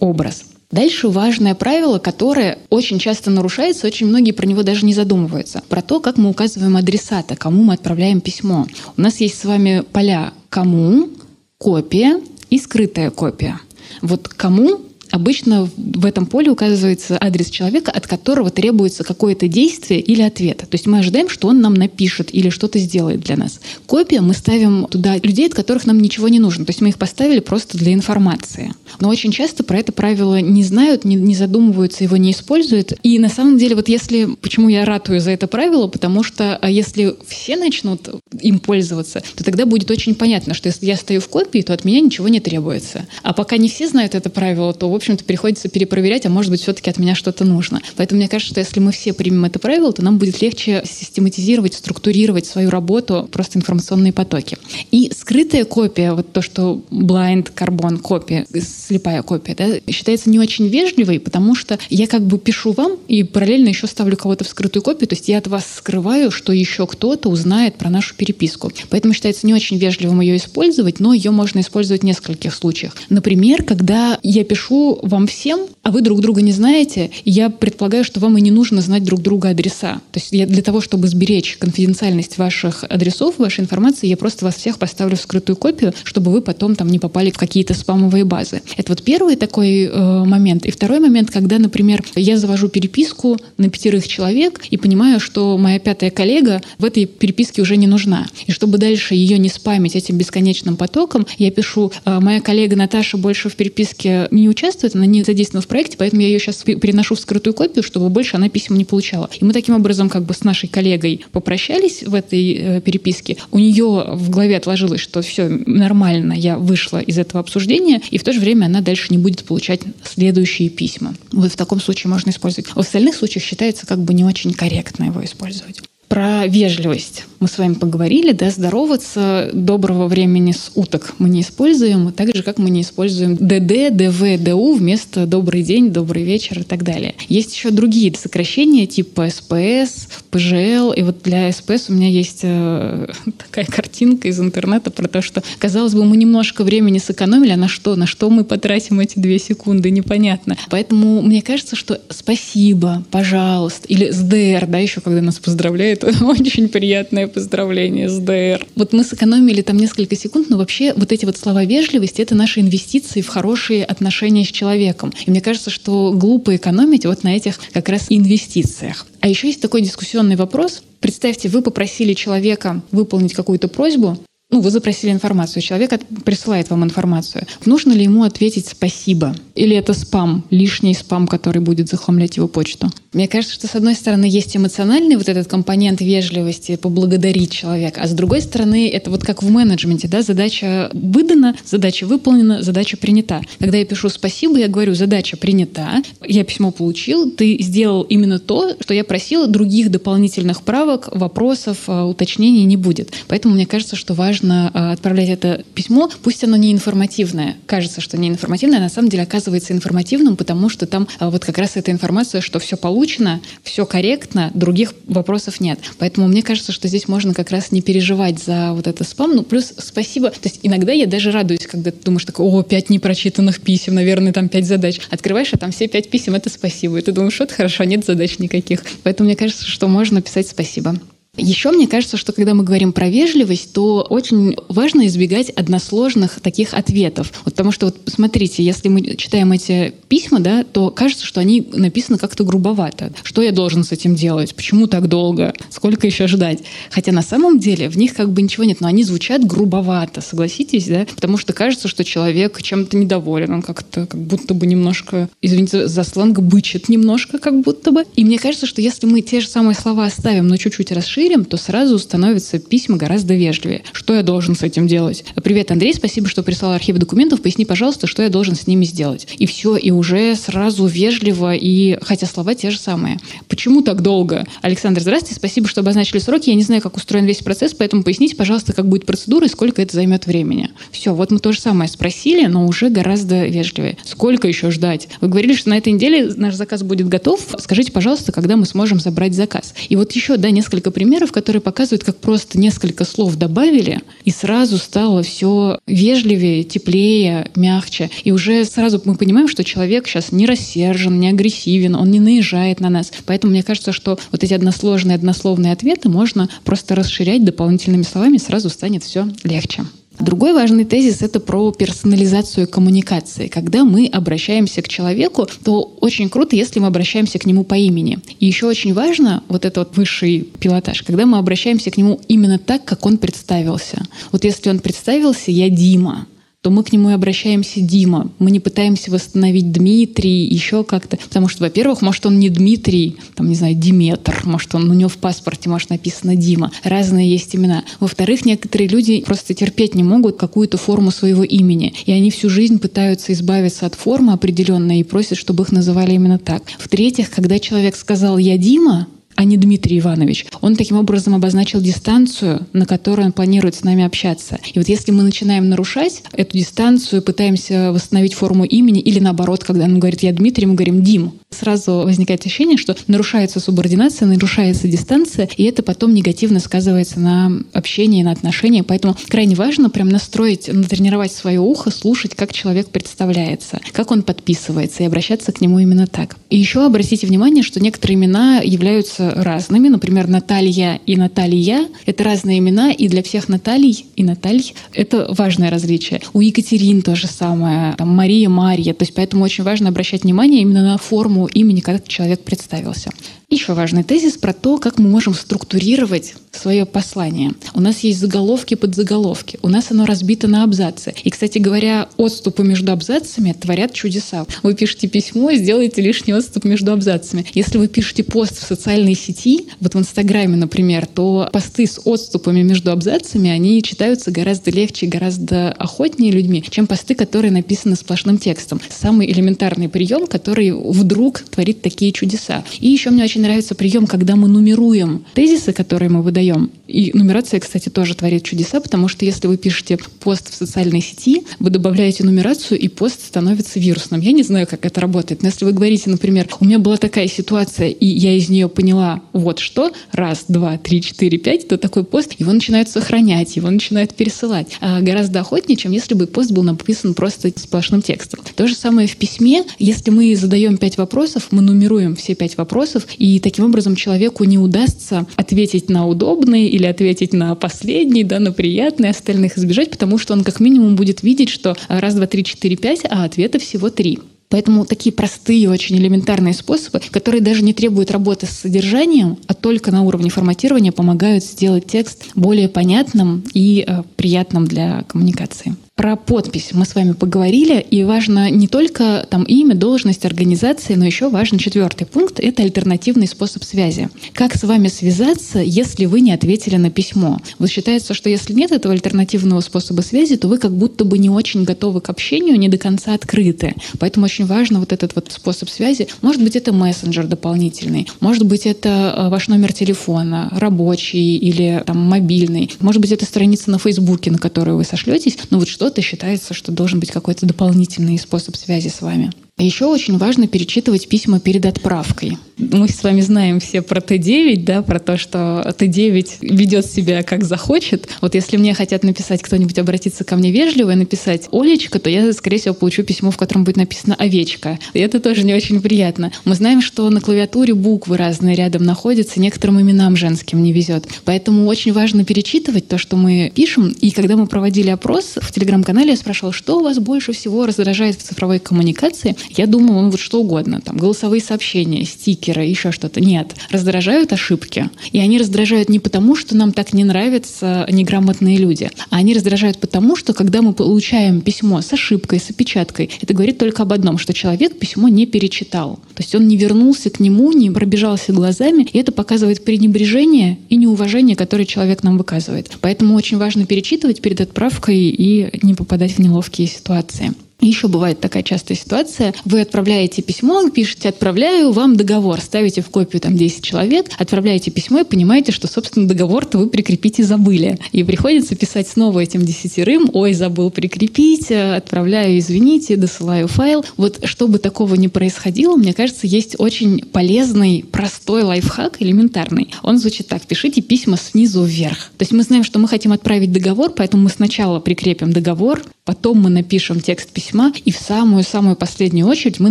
[0.00, 0.44] образ.
[0.70, 5.62] Дальше важное правило, которое очень часто нарушается, очень многие про него даже не задумываются.
[5.68, 8.66] Про то, как мы указываем адресата, кому мы отправляем письмо.
[8.96, 11.10] У нас есть с вами поля «кому»,
[11.58, 12.20] «копия»
[12.50, 13.60] и «скрытая копия».
[14.02, 14.80] Вот кому
[15.14, 20.58] Обычно в этом поле указывается адрес человека, от которого требуется какое-то действие или ответ.
[20.58, 23.60] То есть мы ожидаем, что он нам напишет или что-то сделает для нас.
[23.86, 26.64] Копия мы ставим туда людей, от которых нам ничего не нужно.
[26.64, 28.72] То есть мы их поставили просто для информации.
[28.98, 32.94] Но очень часто про это правило не знают, не, не задумываются, его не используют.
[33.04, 34.24] И на самом деле, вот если...
[34.42, 35.86] Почему я ратую за это правило?
[35.86, 38.08] Потому что а если все начнут
[38.40, 41.84] им пользоваться, то тогда будет очень понятно, что если я стою в копии, то от
[41.84, 43.06] меня ничего не требуется.
[43.22, 46.62] А пока не все знают это правило, то, в общем-то, приходится перепроверять, а может быть,
[46.62, 47.80] все-таки от меня что-то нужно.
[47.96, 51.74] Поэтому мне кажется, что если мы все примем это правило, то нам будет легче систематизировать,
[51.74, 54.58] структурировать свою работу, просто информационные потоки.
[54.90, 60.68] И скрытая копия, вот то, что blind carbon копия, слепая копия, да, считается не очень
[60.68, 64.82] вежливой, потому что я как бы пишу вам и параллельно еще ставлю кого-то в скрытую
[64.82, 68.72] копию, то есть я от вас скрываю, что еще кто-то узнает про нашу переписку.
[68.90, 72.94] Поэтому считается не очень вежливым ее использовать, но ее можно использовать в нескольких случаях.
[73.08, 78.20] Например, когда я пишу вам всем, а вы друг друга не знаете, я предполагаю, что
[78.20, 80.00] вам и не нужно знать друг друга адреса.
[80.12, 84.56] То есть я для того, чтобы сберечь конфиденциальность ваших адресов, вашей информации, я просто вас
[84.56, 88.62] всех поставлю в скрытую копию, чтобы вы потом там не попали в какие-то спамовые базы.
[88.76, 90.66] Это вот первый такой э, момент.
[90.66, 95.78] И второй момент, когда, например, я завожу переписку на пятерых человек и понимаю, что моя
[95.78, 98.26] пятая коллега в этой переписке уже не нужна.
[98.46, 103.16] И чтобы дальше ее не спамить этим бесконечным потоком, я пишу, э, моя коллега Наташа
[103.16, 106.56] больше в переписке не участвует, участвует, она не задействована в проекте, поэтому я ее сейчас
[106.56, 109.28] переношу в скрытую копию, чтобы больше она писем не получала.
[109.40, 113.36] И мы таким образом как бы с нашей коллегой попрощались в этой э, переписке.
[113.50, 118.24] У нее в голове отложилось, что все нормально, я вышла из этого обсуждения, и в
[118.24, 121.14] то же время она дальше не будет получать следующие письма.
[121.32, 122.68] Вот в таком случае можно использовать.
[122.68, 125.80] В остальных случаях считается как бы не очень корректно его использовать.
[126.14, 132.34] Про вежливость мы с вами поговорили, да, здороваться доброго времени суток мы не используем, так
[132.34, 136.84] же, как мы не используем ДД, ДВ, ДУ вместо добрый день, добрый вечер и так
[136.84, 137.14] далее.
[137.28, 143.08] Есть еще другие сокращения типа СПС, ПЖЛ, и вот для СПС у меня есть э,
[143.36, 147.68] такая картинка из интернета про то, что, казалось бы, мы немножко времени сэкономили, а на
[147.68, 147.94] что?
[147.94, 149.90] На что мы потратим эти две секунды?
[149.90, 150.56] Непонятно.
[150.70, 156.68] Поэтому мне кажется, что спасибо, пожалуйста, или с ДР, да, еще когда нас поздравляют, очень
[156.68, 158.66] приятное поздравление с ДР.
[158.76, 162.60] Вот мы сэкономили там несколько секунд, но вообще вот эти вот слова вежливости— это наши
[162.60, 165.12] инвестиции в хорошие отношения с человеком.
[165.26, 169.06] И мне кажется, что глупо экономить вот на этих как раз инвестициях.
[169.20, 170.82] А еще есть такой дискуссионный вопрос.
[171.00, 174.18] Представьте, вы попросили человека выполнить какую-то просьбу,
[174.50, 175.90] ну, вы запросили информацию, человек
[176.24, 177.44] присылает вам информацию.
[177.64, 179.34] Нужно ли ему ответить «спасибо»?
[179.56, 182.88] Или это спам, лишний спам, который будет захламлять его почту?
[183.14, 188.08] Мне кажется, что с одной стороны есть эмоциональный вот этот компонент вежливости, поблагодарить человека, а
[188.08, 193.40] с другой стороны это вот как в менеджменте, да, задача выдана, задача выполнена, задача принята.
[193.60, 198.76] Когда я пишу «спасибо», я говорю «задача принята», я письмо получил, ты сделал именно то,
[198.80, 203.12] что я просила, других дополнительных правок, вопросов, а, уточнений не будет.
[203.28, 207.56] Поэтому мне кажется, что важно а, отправлять это письмо, пусть оно не информативное.
[207.66, 211.44] Кажется, что не информативное, а на самом деле оказывается информативным, потому что там а, вот
[211.44, 215.78] как раз эта информация, что все получено, все корректно, других вопросов нет.
[215.98, 219.36] Поэтому мне кажется, что здесь можно как раз не переживать за вот это спам.
[219.36, 220.30] Ну, плюс спасибо.
[220.30, 224.32] То есть иногда я даже радуюсь, когда ты думаешь, такой, о, пять непрочитанных писем, наверное,
[224.32, 225.00] там пять задач.
[225.10, 226.98] Открываешь, а там все пять писем— это спасибо.
[226.98, 228.82] И ты думаешь, вот хорошо, нет задач никаких.
[229.02, 230.96] Поэтому мне кажется, что можно писать спасибо.
[231.36, 236.74] Еще мне кажется, что когда мы говорим про вежливость, то очень важно избегать односложных таких
[236.74, 237.32] ответов.
[237.44, 241.66] Вот потому что, вот смотрите, если мы читаем эти письма, да, то кажется, что они
[241.72, 243.12] написаны как-то грубовато.
[243.22, 244.54] Что я должен с этим делать?
[244.56, 245.54] Почему так долго?
[245.70, 246.64] Сколько еще ждать?
[246.90, 250.88] Хотя на самом деле в них как бы ничего нет, но они звучат грубовато, согласитесь,
[250.88, 251.06] да?
[251.14, 256.02] Потому что кажется, что человек чем-то недоволен, он как-то как будто бы немножко, извините за
[256.02, 258.04] сленг, бычит немножко как будто бы.
[258.16, 261.44] И мне кажется, что если мы те же самые слова оставим, но чуть-чуть расширим, расширим,
[261.44, 263.82] то сразу становятся письма гораздо вежливее.
[263.92, 265.24] Что я должен с этим делать?
[265.42, 267.40] Привет, Андрей, спасибо, что прислал архивы документов.
[267.40, 269.26] Поясни, пожалуйста, что я должен с ними сделать.
[269.38, 273.18] И все, и уже сразу вежливо, и хотя слова те же самые.
[273.48, 274.46] Почему так долго?
[274.60, 276.50] Александр, здравствуйте, спасибо, что обозначили сроки.
[276.50, 279.80] Я не знаю, как устроен весь процесс, поэтому поясните, пожалуйста, как будет процедура и сколько
[279.80, 280.70] это займет времени.
[280.90, 283.96] Все, вот мы то же самое спросили, но уже гораздо вежливее.
[284.04, 285.08] Сколько еще ждать?
[285.20, 287.40] Вы говорили, что на этой неделе наш заказ будет готов.
[287.58, 289.74] Скажите, пожалуйста, когда мы сможем забрать заказ.
[289.88, 294.32] И вот еще, да, несколько примеров примеров, которые показывают, как просто несколько слов добавили, и
[294.32, 298.10] сразу стало все вежливее, теплее, мягче.
[298.24, 302.80] И уже сразу мы понимаем, что человек сейчас не рассержен, не агрессивен, он не наезжает
[302.80, 303.12] на нас.
[303.26, 308.68] Поэтому мне кажется, что вот эти односложные, однословные ответы можно просто расширять дополнительными словами, сразу
[308.68, 309.84] станет все легче.
[310.18, 313.48] Другой важный тезис— это про персонализацию коммуникации.
[313.48, 318.18] Когда мы обращаемся к человеку, то очень круто, если мы обращаемся к нему по имени.
[318.38, 322.58] И еще очень важно, вот этот вот высший пилотаж, когда мы обращаемся к нему именно
[322.58, 324.02] так, как он представился.
[324.30, 326.26] Вот если он представился «я Дима»,
[326.64, 328.30] то мы к нему и обращаемся Дима.
[328.38, 331.18] Мы не пытаемся восстановить Дмитрий, еще как-то.
[331.18, 335.10] Потому что, во-первых, может, он не Дмитрий, там, не знаю, Диметр, может, он у него
[335.10, 336.72] в паспорте, может, написано Дима.
[336.82, 337.84] Разные есть имена.
[338.00, 341.92] Во-вторых, некоторые люди просто терпеть не могут какую-то форму своего имени.
[342.06, 346.38] И они всю жизнь пытаются избавиться от формы определенной и просят, чтобы их называли именно
[346.38, 346.62] так.
[346.78, 350.46] В-третьих, когда человек сказал «я Дима», а не Дмитрий Иванович.
[350.60, 354.58] Он таким образом обозначил дистанцию, на которой он планирует с нами общаться.
[354.72, 359.84] И вот если мы начинаем нарушать эту дистанцию, пытаемся восстановить форму имени, или наоборот, когда
[359.84, 365.48] он говорит «я Дмитрий», мы говорим «Дим», сразу возникает ощущение, что нарушается субординация, нарушается дистанция,
[365.56, 368.82] и это потом негативно сказывается на общении, на отношении.
[368.82, 375.02] Поэтому крайне важно прям настроить, натренировать свое ухо, слушать, как человек представляется, как он подписывается,
[375.02, 376.36] и обращаться к нему именно так.
[376.50, 379.88] И еще обратите внимание, что некоторые имена являются разными.
[379.88, 385.70] Например, Наталья и Наталья— это разные имена, и для всех Наталий и Натальй— это важное
[385.70, 386.20] различие.
[386.32, 388.94] У Екатерин то же самое, там, Мария, Мария.
[388.94, 393.10] То есть поэтому очень важно обращать внимание именно на форму имени, как человек представился.
[393.54, 397.52] Еще важный тезис про то, как мы можем структурировать свое послание.
[397.72, 399.60] У нас есть заголовки под заголовки.
[399.62, 401.14] У нас оно разбито на абзацы.
[401.22, 404.44] И, кстати говоря, отступы между абзацами творят чудеса.
[404.64, 407.46] Вы пишете письмо, сделайте лишний отступ между абзацами.
[407.54, 412.62] Если вы пишете пост в социальной сети, вот в Инстаграме, например, то посты с отступами
[412.62, 418.80] между абзацами, они читаются гораздо легче, гораздо охотнее людьми, чем посты, которые написаны сплошным текстом.
[418.90, 422.64] Самый элементарный прием, который вдруг творит такие чудеса.
[422.80, 426.70] И еще мне очень нравится прием, когда мы нумеруем тезисы, которые мы выдаем.
[426.86, 431.44] И нумерация, кстати, тоже творит чудеса, потому что если вы пишете пост в социальной сети,
[431.58, 434.20] вы добавляете нумерацию, и пост становится вирусным.
[434.20, 437.28] Я не знаю, как это работает, но если вы говорите, например, у меня была такая
[437.28, 442.04] ситуация, и я из нее поняла вот что, раз, два, три, четыре, пять, то такой
[442.04, 444.68] пост, его начинают сохранять, его начинают пересылать.
[444.80, 448.40] А гораздо охотнее, чем если бы пост был написан просто сплошным текстом.
[448.54, 449.64] То же самое в письме.
[449.78, 454.58] Если мы задаем пять вопросов, мы нумеруем все пять вопросов, и таким образом человеку не
[454.58, 460.34] удастся ответить на удобный или ответить на последний, да, на приятный, остальных избежать, потому что
[460.34, 464.18] он как минимум будет видеть, что раз, два, три, четыре, пять, а ответа всего три.
[464.50, 469.90] Поэтому такие простые, очень элементарные способы, которые даже не требуют работы с содержанием, а только
[469.90, 475.76] на уровне форматирования помогают сделать текст более понятным и э, приятным для коммуникации.
[475.96, 481.06] Про подпись мы с вами поговорили, и важно не только там имя, должность, организации, но
[481.06, 484.08] еще важен четвертый пункт— это альтернативный способ связи.
[484.32, 487.38] Как с вами связаться, если вы не ответили на письмо?
[487.60, 491.30] Вот считается, что если нет этого альтернативного способа связи, то вы как будто бы не
[491.30, 493.76] очень готовы к общению, не до конца открыты.
[494.00, 496.08] Поэтому очень важно вот этот вот способ связи.
[496.22, 501.98] Может быть, это мессенджер дополнительный, может быть, это э, ваш номер телефона, рабочий или там
[501.98, 506.00] мобильный, может быть, это страница на Фейсбуке, на которую вы сошлетесь, но вот что что-то
[506.00, 509.30] считается, что должен быть какой-то дополнительный способ связи с вами.
[509.58, 512.38] Еще очень важно перечитывать письма перед отправкой.
[512.56, 517.42] Мы с вами знаем все про Т9, да, про то, что Т9 ведет себя как
[517.42, 518.08] захочет.
[518.20, 522.32] Вот если мне хотят написать кто-нибудь, обратиться ко мне вежливо и написать «Олечка», то я,
[522.32, 524.78] скорее всего, получу письмо, в котором будет написано «Овечка».
[524.92, 526.30] И это тоже не очень приятно.
[526.44, 531.08] Мы знаем, что на клавиатуре буквы разные рядом находятся, некоторым именам женским не везет.
[531.24, 533.88] Поэтому очень важно перечитывать то, что мы пишем.
[534.00, 538.22] И когда мы проводили опрос в телеграм-канале, я спрашивала, что вас больше всего раздражает в
[538.22, 539.34] цифровой коммуникации?
[539.50, 542.04] Я думала, ну вот что угодно, там голосовые сообщения,
[542.44, 543.20] стикеры, еще что-то.
[543.20, 544.90] Нет, раздражают ошибки.
[545.12, 549.78] И они раздражают не потому, что нам так не нравятся неграмотные люди, а они раздражают
[549.78, 554.18] потому, что когда мы получаем письмо с ошибкой, с опечаткой, это говорит только об одном,
[554.18, 555.96] что человек письмо не перечитал.
[556.14, 560.76] То есть он не вернулся к нему, не пробежался глазами, и это показывает пренебрежение и
[560.76, 562.70] неуважение, которое человек нам выказывает.
[562.80, 567.32] Поэтому очень важно перечитывать перед отправкой и не попадать в неловкие ситуации.
[567.60, 569.34] Еще бывает такая частая ситуация.
[569.44, 575.00] Вы отправляете письмо, пишете «отправляю вам договор», ставите в копию там 10 человек, отправляете письмо
[575.00, 577.78] и понимаете, что, собственно, договор-то вы прикрепить и забыли.
[577.92, 583.84] И приходится писать снова этим десятерым «Ой, забыл прикрепить, отправляю, извините, досылаю файл».
[583.96, 589.70] Вот чтобы такого не происходило, мне кажется, есть очень полезный, простой лайфхак, элементарный.
[589.82, 590.42] Он звучит так.
[590.42, 592.10] Пишите письма снизу вверх.
[592.18, 596.40] То есть мы знаем, что мы хотим отправить договор, поэтому мы сначала прикрепим договор, потом
[596.40, 599.70] мы напишем текст письма, и в самую-самую последнюю очередь мы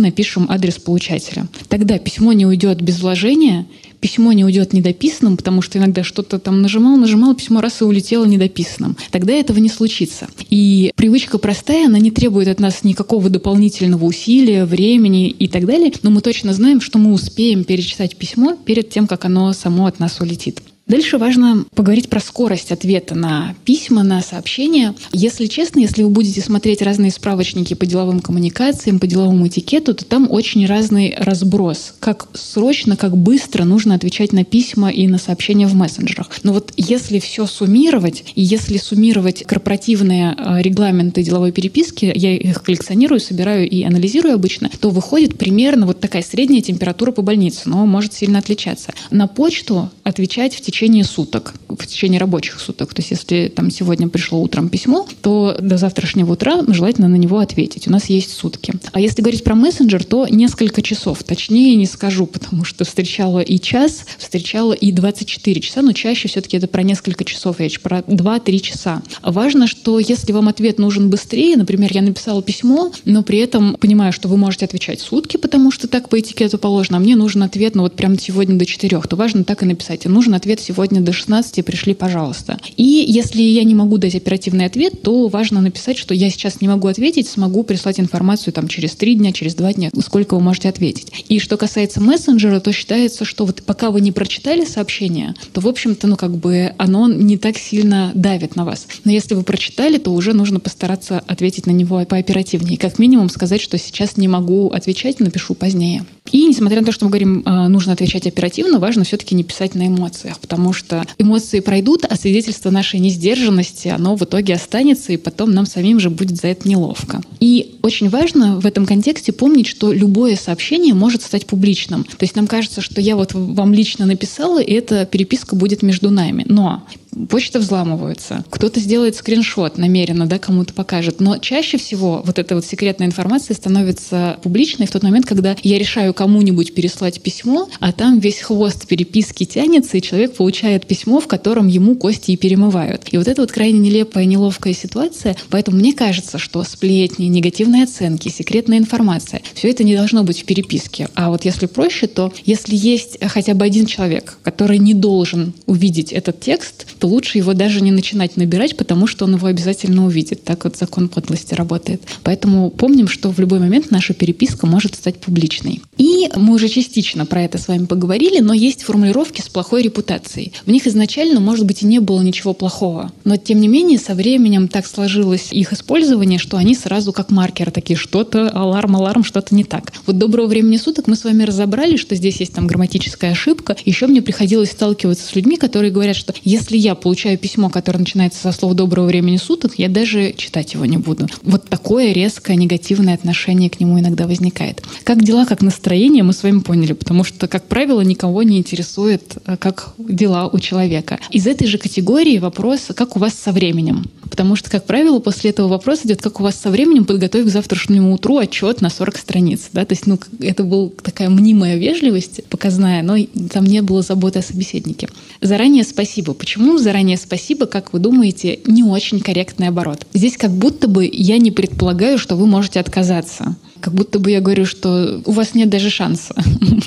[0.00, 1.46] напишем адрес получателя.
[1.68, 3.66] Тогда письмо не уйдет без вложения,
[4.00, 8.24] письмо не уйдет недописанным, потому что иногда что-то там нажимал, нажимал, письмо раз и улетело
[8.24, 8.96] недописанным.
[9.10, 10.28] Тогда этого не случится.
[10.50, 15.92] И привычка простая, она не требует от нас никакого дополнительного усилия, времени и так далее,
[16.02, 20.00] но мы точно знаем, что мы успеем перечитать письмо перед тем, как оно само от
[20.00, 20.60] нас улетит.
[20.86, 24.94] Дальше важно поговорить про скорость ответа на письма, на сообщения.
[25.12, 30.04] Если честно, если вы будете смотреть разные справочники по деловым коммуникациям, по деловому этикету, то
[30.04, 31.94] там очень разный разброс.
[32.00, 36.28] Как срочно, как быстро нужно отвечать на письма и на сообщения в мессенджерах.
[36.42, 42.62] Но вот если все суммировать, и если суммировать корпоративные э, регламенты деловой переписки, я их
[42.62, 47.86] коллекционирую, собираю и анализирую обычно, то выходит примерно вот такая средняя температура по больнице, но
[47.86, 48.92] может сильно отличаться.
[49.10, 52.94] На почту отвечать в течение течение суток, в течение рабочих суток.
[52.94, 57.38] То есть если там сегодня пришло утром письмо, то до завтрашнего утра желательно на него
[57.38, 57.86] ответить.
[57.86, 58.74] У нас есть сутки.
[58.90, 61.22] А если говорить про мессенджер, то несколько часов.
[61.22, 66.56] Точнее не скажу, потому что встречала и час, встречала и 24 часа, но чаще все-таки
[66.56, 69.02] это про несколько часов речь, про 2-3 часа.
[69.22, 74.12] Важно, что если вам ответ нужен быстрее, например, я написала письмо, но при этом понимаю,
[74.12, 77.76] что вы можете отвечать сутки, потому что так по этикету положено, а мне нужен ответ,
[77.76, 80.04] ну вот прямо сегодня до 4, то важно так и написать.
[80.04, 82.58] И нужен ответ сегодня до 16 пришли, пожалуйста.
[82.76, 86.68] И если я не могу дать оперативный ответ, то важно написать, что я сейчас не
[86.68, 90.68] могу ответить, смогу прислать информацию там через 3 дня, через 2 дня, сколько вы можете
[90.68, 91.24] ответить.
[91.28, 95.68] И что касается мессенджера, то считается, что вот пока вы не прочитали сообщение, то, в
[95.68, 98.86] общем-то, ну, как бы оно не так сильно давит на вас.
[99.04, 102.78] Но если вы прочитали, то уже нужно постараться ответить на него пооперативнее.
[102.78, 106.04] Как минимум сказать, что сейчас не могу отвечать, напишу позднее.
[106.32, 109.74] И несмотря на то, что мы говорим, а, нужно отвечать оперативно, важно все-таки не писать
[109.74, 115.16] на эмоциях, потому что эмоции пройдут, а свидетельство нашей несдержанности, оно в итоге останется, и
[115.16, 117.20] потом нам самим же будет за это неловко.
[117.40, 122.04] И очень важно в этом контексте помнить, что любое сообщение может стать публичным.
[122.04, 126.10] То есть нам кажется, что я вот вам лично написала, и эта переписка будет между
[126.10, 126.44] нами.
[126.48, 126.84] Но
[127.28, 131.20] почта взламывается, кто-то сделает скриншот намеренно, да, кому-то покажет.
[131.20, 135.78] Но чаще всего вот эта вот секретная информация становится публичной в тот момент, когда я
[135.78, 140.43] решаю кому-нибудь переслать письмо, а там весь хвост переписки тянется, и человек получает
[140.86, 143.02] письмо, в котором ему кости и перемывают.
[143.10, 145.36] И вот это вот крайне нелепая, неловкая ситуация.
[145.50, 150.44] Поэтому мне кажется, что сплетни, негативные оценки, секретная информация, все это не должно быть в
[150.44, 151.08] переписке.
[151.14, 156.12] А вот если проще, то если есть хотя бы один человек, который не должен увидеть
[156.12, 160.44] этот текст, то лучше его даже не начинать набирать, потому что он его обязательно увидит.
[160.44, 162.02] Так вот закон подлости работает.
[162.22, 165.80] Поэтому помним, что в любой момент наша переписка может стать публичной.
[165.96, 170.33] И мы уже частично про это с вами поговорили, но есть формулировки с плохой репутацией.
[170.66, 173.12] В них изначально, может быть, и не было ничего плохого.
[173.24, 177.70] Но, тем не менее, со временем так сложилось их использование, что они сразу как маркер
[177.70, 179.92] такие, что-то, аларм, аларм, что-то не так.
[180.06, 183.76] Вот доброго времени суток мы с вами разобрали, что здесь есть там грамматическая ошибка.
[183.84, 187.98] Еще мне приходилось сталкиваться с людьми, которые говорят, что если я я получаю письмо, которое
[187.98, 191.26] начинается со слов «доброго времени суток», я даже читать его не буду.
[191.42, 194.82] Вот такое резкое негативное отношение к нему иногда возникает.
[195.02, 199.38] Как дела, как настроение, мы с вами поняли, потому что, как правило, никого не интересует,
[199.46, 201.18] э, как дела у человека.
[201.30, 204.04] Из этой же категории вопрос, как у вас со временем.
[204.30, 207.50] Потому что, как правило, после этого вопрос идет, как у вас со временем подготовить к
[207.50, 209.68] завтрашнему утру отчет на 40 страниц.
[209.72, 209.84] Да?
[209.84, 213.16] То есть ну, это была такая мнимая вежливость показная, но
[213.50, 215.08] там не было заботы о собеседнике.
[215.40, 216.34] Заранее спасибо.
[216.34, 220.06] Почему заранее спасибо, как вы думаете, не очень корректный оборот?
[220.14, 224.40] Здесь как будто бы я не предполагаю, что вы можете отказаться как будто бы я
[224.40, 226.34] говорю, что у вас нет даже шанса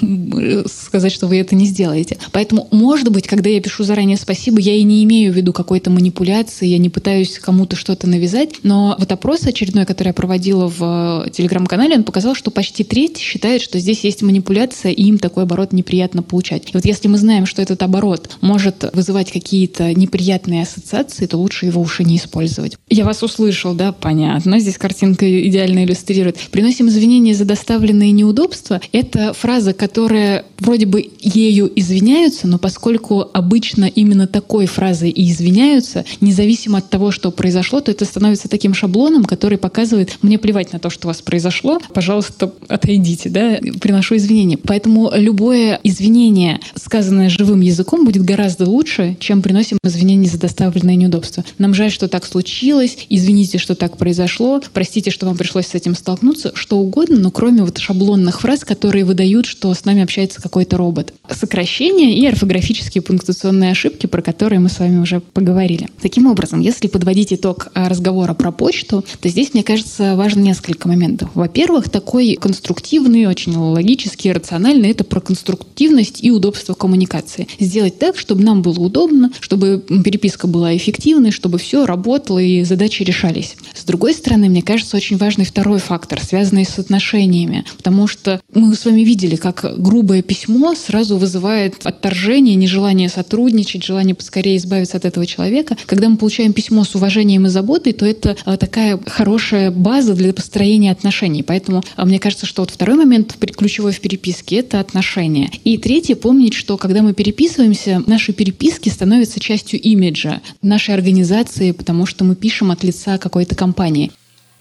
[0.66, 2.18] сказать, что вы это не сделаете.
[2.32, 5.92] Поэтому, может быть, когда я пишу заранее спасибо, я и не имею в виду какой-то
[5.92, 11.26] манипуляции, я не пытаюсь кому-то что-то навязать, но вот опрос очередной, который я проводила в
[11.28, 15.44] э, телеграм-канале, он показал, что почти треть считает, что здесь есть манипуляция, и им такой
[15.44, 16.64] оборот неприятно получать.
[16.64, 21.68] И вот если мы знаем, что этот оборот может вызывать какие-то неприятные ассоциации, то лучше
[21.68, 22.76] его уж и не использовать.
[22.90, 24.60] Я вас услышал, да, понятно.
[24.60, 26.38] Здесь картинка идеально иллюстрирует.
[26.50, 33.26] Приносим приносим извинения за доставленные неудобства, это фраза, которая вроде бы ею извиняются, но поскольку
[33.34, 38.74] обычно именно такой фразой и извиняются, независимо от того, что произошло, то это становится таким
[38.74, 44.16] шаблоном, который показывает, мне плевать на то, что у вас произошло, пожалуйста, отойдите, да, приношу
[44.16, 44.58] извинения.
[44.58, 51.44] Поэтому любое извинение, сказанное живым языком, будет гораздо лучше, чем приносим извинения за доставленные неудобства.
[51.58, 55.96] Нам жаль, что так случилось, извините, что так произошло, простите, что вам пришлось с этим
[55.96, 60.78] столкнуться, что угодно, но кроме вот шаблонных фраз, которые выдают, что с нами общается какой-то
[60.78, 61.14] робот.
[61.30, 65.88] Сокращения и орфографические пунктуационные ошибки, про которые мы с вами уже поговорили.
[66.02, 70.88] Таким образом, если подводить итог а, разговора про почту, то здесь, мне кажется, важно несколько
[70.88, 71.30] моментов.
[71.34, 77.48] Во-первых, такой конструктивный, очень логический, рациональный— это про конструктивность и удобство коммуникации.
[77.60, 83.04] Сделать так, чтобы нам было удобно, чтобы переписка была эффективной, чтобы все работало и задачи
[83.04, 83.56] решались.
[83.74, 87.66] С другой стороны, мне кажется, очень важный второй фактор, связанный с отношениями.
[87.78, 94.16] Потому что мы с вами видели, как грубое письмо сразу вызывает отторжение, нежелание сотрудничать, желание
[94.16, 95.78] поскорее избавиться от этого человека.
[95.86, 100.34] Когда мы получаем письмо с уважением и заботой, то это а, такая хорошая база для
[100.34, 101.44] построения отношений.
[101.44, 105.50] Поэтому а, мне кажется, что вот второй момент ключевой в переписке— это отношения.
[105.64, 112.06] И третье— помнить, что когда мы переписываемся, наши переписки становятся частью имиджа нашей организации, потому
[112.06, 114.12] что мы пишем от лица какой-то компании.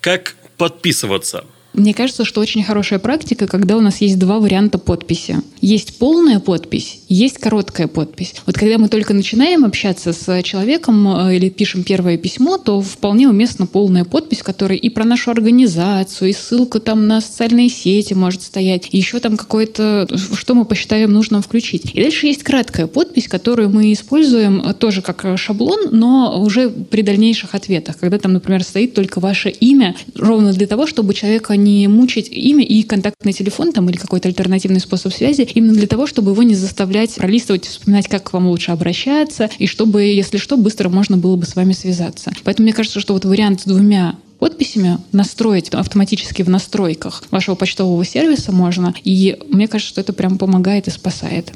[0.01, 1.45] Как подписываться?
[1.77, 5.37] Мне кажется, что очень хорошая практика, когда у нас есть два варианта подписи.
[5.61, 8.35] Есть полная подпись, есть короткая подпись.
[8.47, 13.29] Вот когда мы только начинаем общаться с человеком э, или пишем первое письмо, то вполне
[13.29, 18.43] уместна полная подпись, которая и про нашу организацию, и ссылка там на социальные сети может
[18.43, 21.91] стоять, и еще там какое-то, что мы посчитаем нужным включить.
[21.95, 27.03] И дальше есть краткая подпись, которую мы используем э, тоже как шаблон, но уже при
[27.03, 31.57] дальнейших ответах, когда там, например, стоит только ваше имя, ровно для того, чтобы человека
[31.89, 36.33] мучить имя и контактный телефон там, или какой-то альтернативный способ связи, именно для того, чтобы
[36.33, 40.89] его не заставлять пролистывать, вспоминать, как к вам лучше обращаться, и чтобы, если что, быстро
[40.89, 42.33] можно было бы с вами связаться.
[42.45, 48.05] Поэтому мне кажется, что вот вариант с двумя подписями настроить автоматически в настройках вашего почтового
[48.05, 48.95] сервиса можно.
[49.03, 51.53] И мне кажется, что это прям помогает и спасает.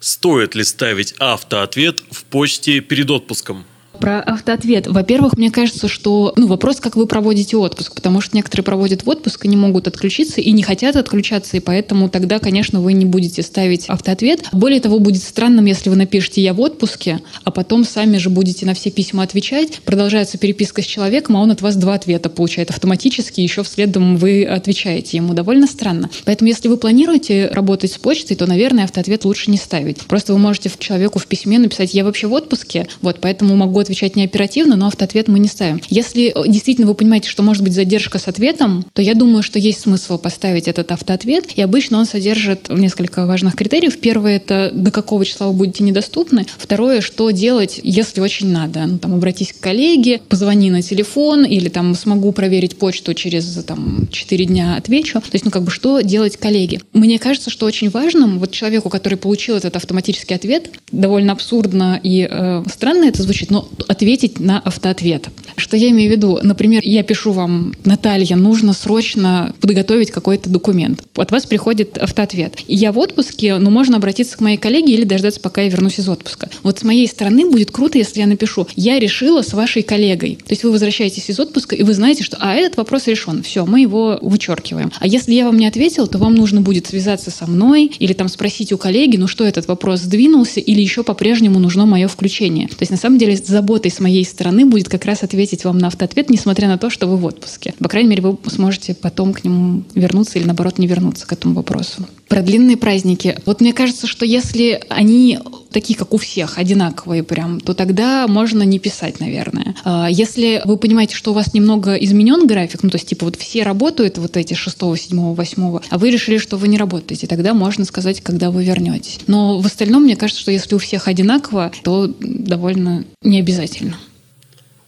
[0.00, 3.64] Стоит ли ставить автоответ в почте перед отпуском?
[3.98, 4.86] Про автоответ.
[4.86, 9.08] Во-первых, мне кажется, что ну, вопрос, как вы проводите отпуск, потому что некоторые проводят в
[9.08, 13.04] отпуск и не могут отключиться и не хотят отключаться, и поэтому тогда, конечно, вы не
[13.04, 14.44] будете ставить автоответ.
[14.52, 18.66] Более того, будет странным, если вы напишете «я в отпуске», а потом сами же будете
[18.66, 22.70] на все письма отвечать, продолжается переписка с человеком, а он от вас два ответа получает
[22.70, 25.34] автоматически, еще вследом вы отвечаете ему.
[25.34, 26.10] Довольно странно.
[26.24, 29.98] Поэтому, если вы планируете работать с почтой, то, наверное, автоответ лучше не ставить.
[30.06, 34.16] Просто вы можете человеку в письме написать «я вообще в отпуске», вот, поэтому могу отвечать
[34.16, 35.80] не оперативно, но автоответ мы не ставим.
[35.88, 39.58] Если э, действительно вы понимаете, что может быть задержка с ответом, то я думаю, что
[39.58, 41.52] есть смысл поставить этот автоответ.
[41.56, 43.98] И обычно он содержит несколько важных критериев.
[43.98, 46.46] Первое— это до какого числа вы будете недоступны.
[46.56, 48.86] Второе— что делать, если очень надо.
[48.86, 54.08] Ну, там, обратись к коллеге, позвони на телефон или там смогу проверить почту через там,
[54.10, 55.20] 4 дня отвечу.
[55.20, 56.80] То есть, ну, как бы, что делать коллеге?
[56.92, 62.26] Мне кажется, что очень важным вот человеку, который получил этот автоматический ответ, довольно абсурдно и
[62.30, 65.28] э, странно это звучит, но ответить на автоответ.
[65.56, 66.38] Что я имею в виду?
[66.42, 71.02] Например, я пишу вам, Наталья, нужно срочно подготовить какой-то документ.
[71.16, 72.58] От вас приходит автоответ.
[72.68, 76.08] Я в отпуске, но можно обратиться к моей коллеге или дождаться, пока я вернусь из
[76.08, 76.48] отпуска.
[76.62, 80.36] Вот с моей стороны будет круто, если я напишу, я решила с вашей коллегой.
[80.36, 83.42] То есть вы возвращаетесь из отпуска, и вы знаете, что а этот вопрос решен.
[83.42, 84.90] Все, мы его вычеркиваем.
[84.98, 88.28] А если я вам не ответила, то вам нужно будет связаться со мной или там
[88.28, 92.68] спросить у коллеги, ну что этот вопрос сдвинулся, или еще по-прежнему нужно мое включение.
[92.68, 95.78] То есть на самом деле с заботой с моей стороны будет как раз ответить вам
[95.78, 97.74] на автоответ, несмотря на то, что вы в отпуске.
[97.78, 101.54] По крайней мере, вы сможете потом к нему вернуться или наоборот не вернуться к этому
[101.54, 102.04] вопросу.
[102.28, 103.38] Про длинные праздники.
[103.46, 105.38] Вот мне кажется, что если они
[105.72, 109.74] такие, как у всех, одинаковые прям, то тогда можно не писать, наверное.
[109.84, 113.36] А если вы понимаете, что у вас немного изменен график, ну, то есть, типа, вот
[113.36, 117.54] все работают вот эти 6, 7, 8, а вы решили, что вы не работаете, тогда
[117.54, 119.20] можно сказать, когда вы вернетесь.
[119.26, 123.96] Но в остальном, мне кажется, что если у всех одинаково, то довольно не обязательно.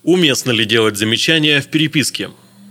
[0.03, 2.29] Уместно ли делать замечания в переписке?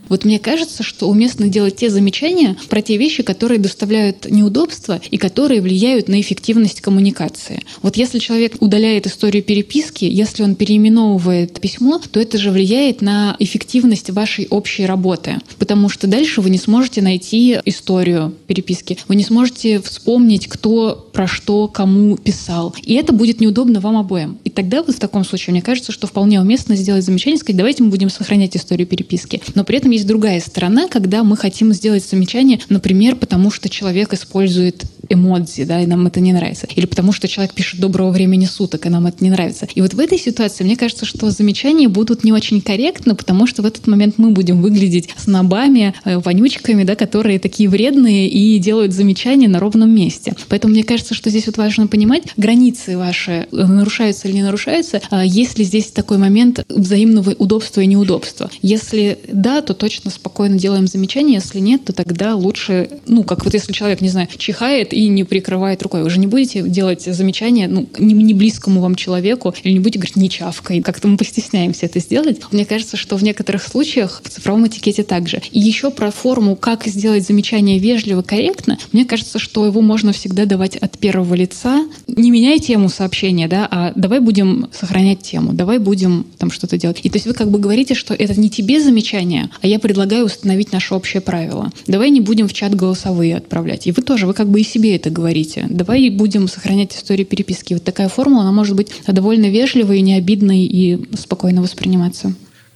[0.10, 5.18] Вот мне кажется, что уместно делать те замечания про те вещи, которые доставляют неудобства и
[5.18, 7.62] которые влияют на эффективность коммуникации.
[7.82, 13.36] Вот если человек удаляет историю переписки, если он переименовывает письмо, то это же влияет на
[13.39, 15.38] эффективность вашей общей работы.
[15.58, 21.28] Потому что дальше вы не сможете найти историю переписки, вы не сможете вспомнить, кто про
[21.28, 22.76] что кому писал.
[22.84, 24.38] И это будет неудобно вам обоим.
[24.43, 27.84] И тогда вот в таком случае, мне кажется, что вполне уместно сделать замечание, сказать, давайте
[27.84, 29.41] мы будем сохранять историю переписки.
[29.56, 34.14] Но при этом есть другая сторона, когда мы хотим сделать замечание, например, потому что человек
[34.14, 36.68] использует эмодзи, да, и нам это не нравится.
[36.76, 39.68] Или потому что человек пишет «доброго времени суток», и нам это не нравится.
[39.74, 43.62] И вот в этой ситуации, мне кажется, что замечания будут не очень корректны, потому что
[43.62, 48.93] в этот момент мы будем выглядеть снобами, э, вонючками, да, которые такие вредные и делают
[48.93, 50.36] замечания на ровном месте.
[50.49, 55.01] Поэтому мне кажется, что здесь вот важно понимать, границы ваши э, нарушаются или не нарушаются,
[55.10, 58.49] а есть ли здесь такой момент взаимного удобства и неудобства.
[58.62, 63.54] Если да, то точно спокойно делаем замечания, если нет, то тогда лучше, ну, как вот
[63.54, 66.03] если человек, не знаю, чихает и не прикрывает рукой.
[66.03, 69.99] Вы же не будете делать замечания ну, не, не близкому вам человеку или не будете
[69.99, 70.81] говорить «не чавкой».
[70.81, 72.39] Как-то мы постесняемся это сделать.
[72.51, 75.41] Мне кажется, что в некоторых случаях в цифровом этикете также.
[75.51, 80.45] И еще про форму, как сделать замечание вежливо, корректно, мне кажется, что его можно всегда
[80.45, 81.85] давать от первого лица.
[82.07, 86.99] Не меняй тему сообщения, да, а давай будем сохранять тему, давай будем там что-то делать.
[87.03, 90.25] И то есть вы как бы говорите, что это не тебе замечание, а я предлагаю
[90.25, 91.71] установить наше общее правило.
[91.87, 93.87] Давай не будем в чат голосовые отправлять.
[93.87, 95.65] И вы тоже, вы как бы и себе себе это говорите.
[95.69, 97.73] Давай будем сохранять историю переписки.
[97.73, 102.34] Вот такая формула, она может быть довольно вежливой, не обидной и спокойно восприниматься.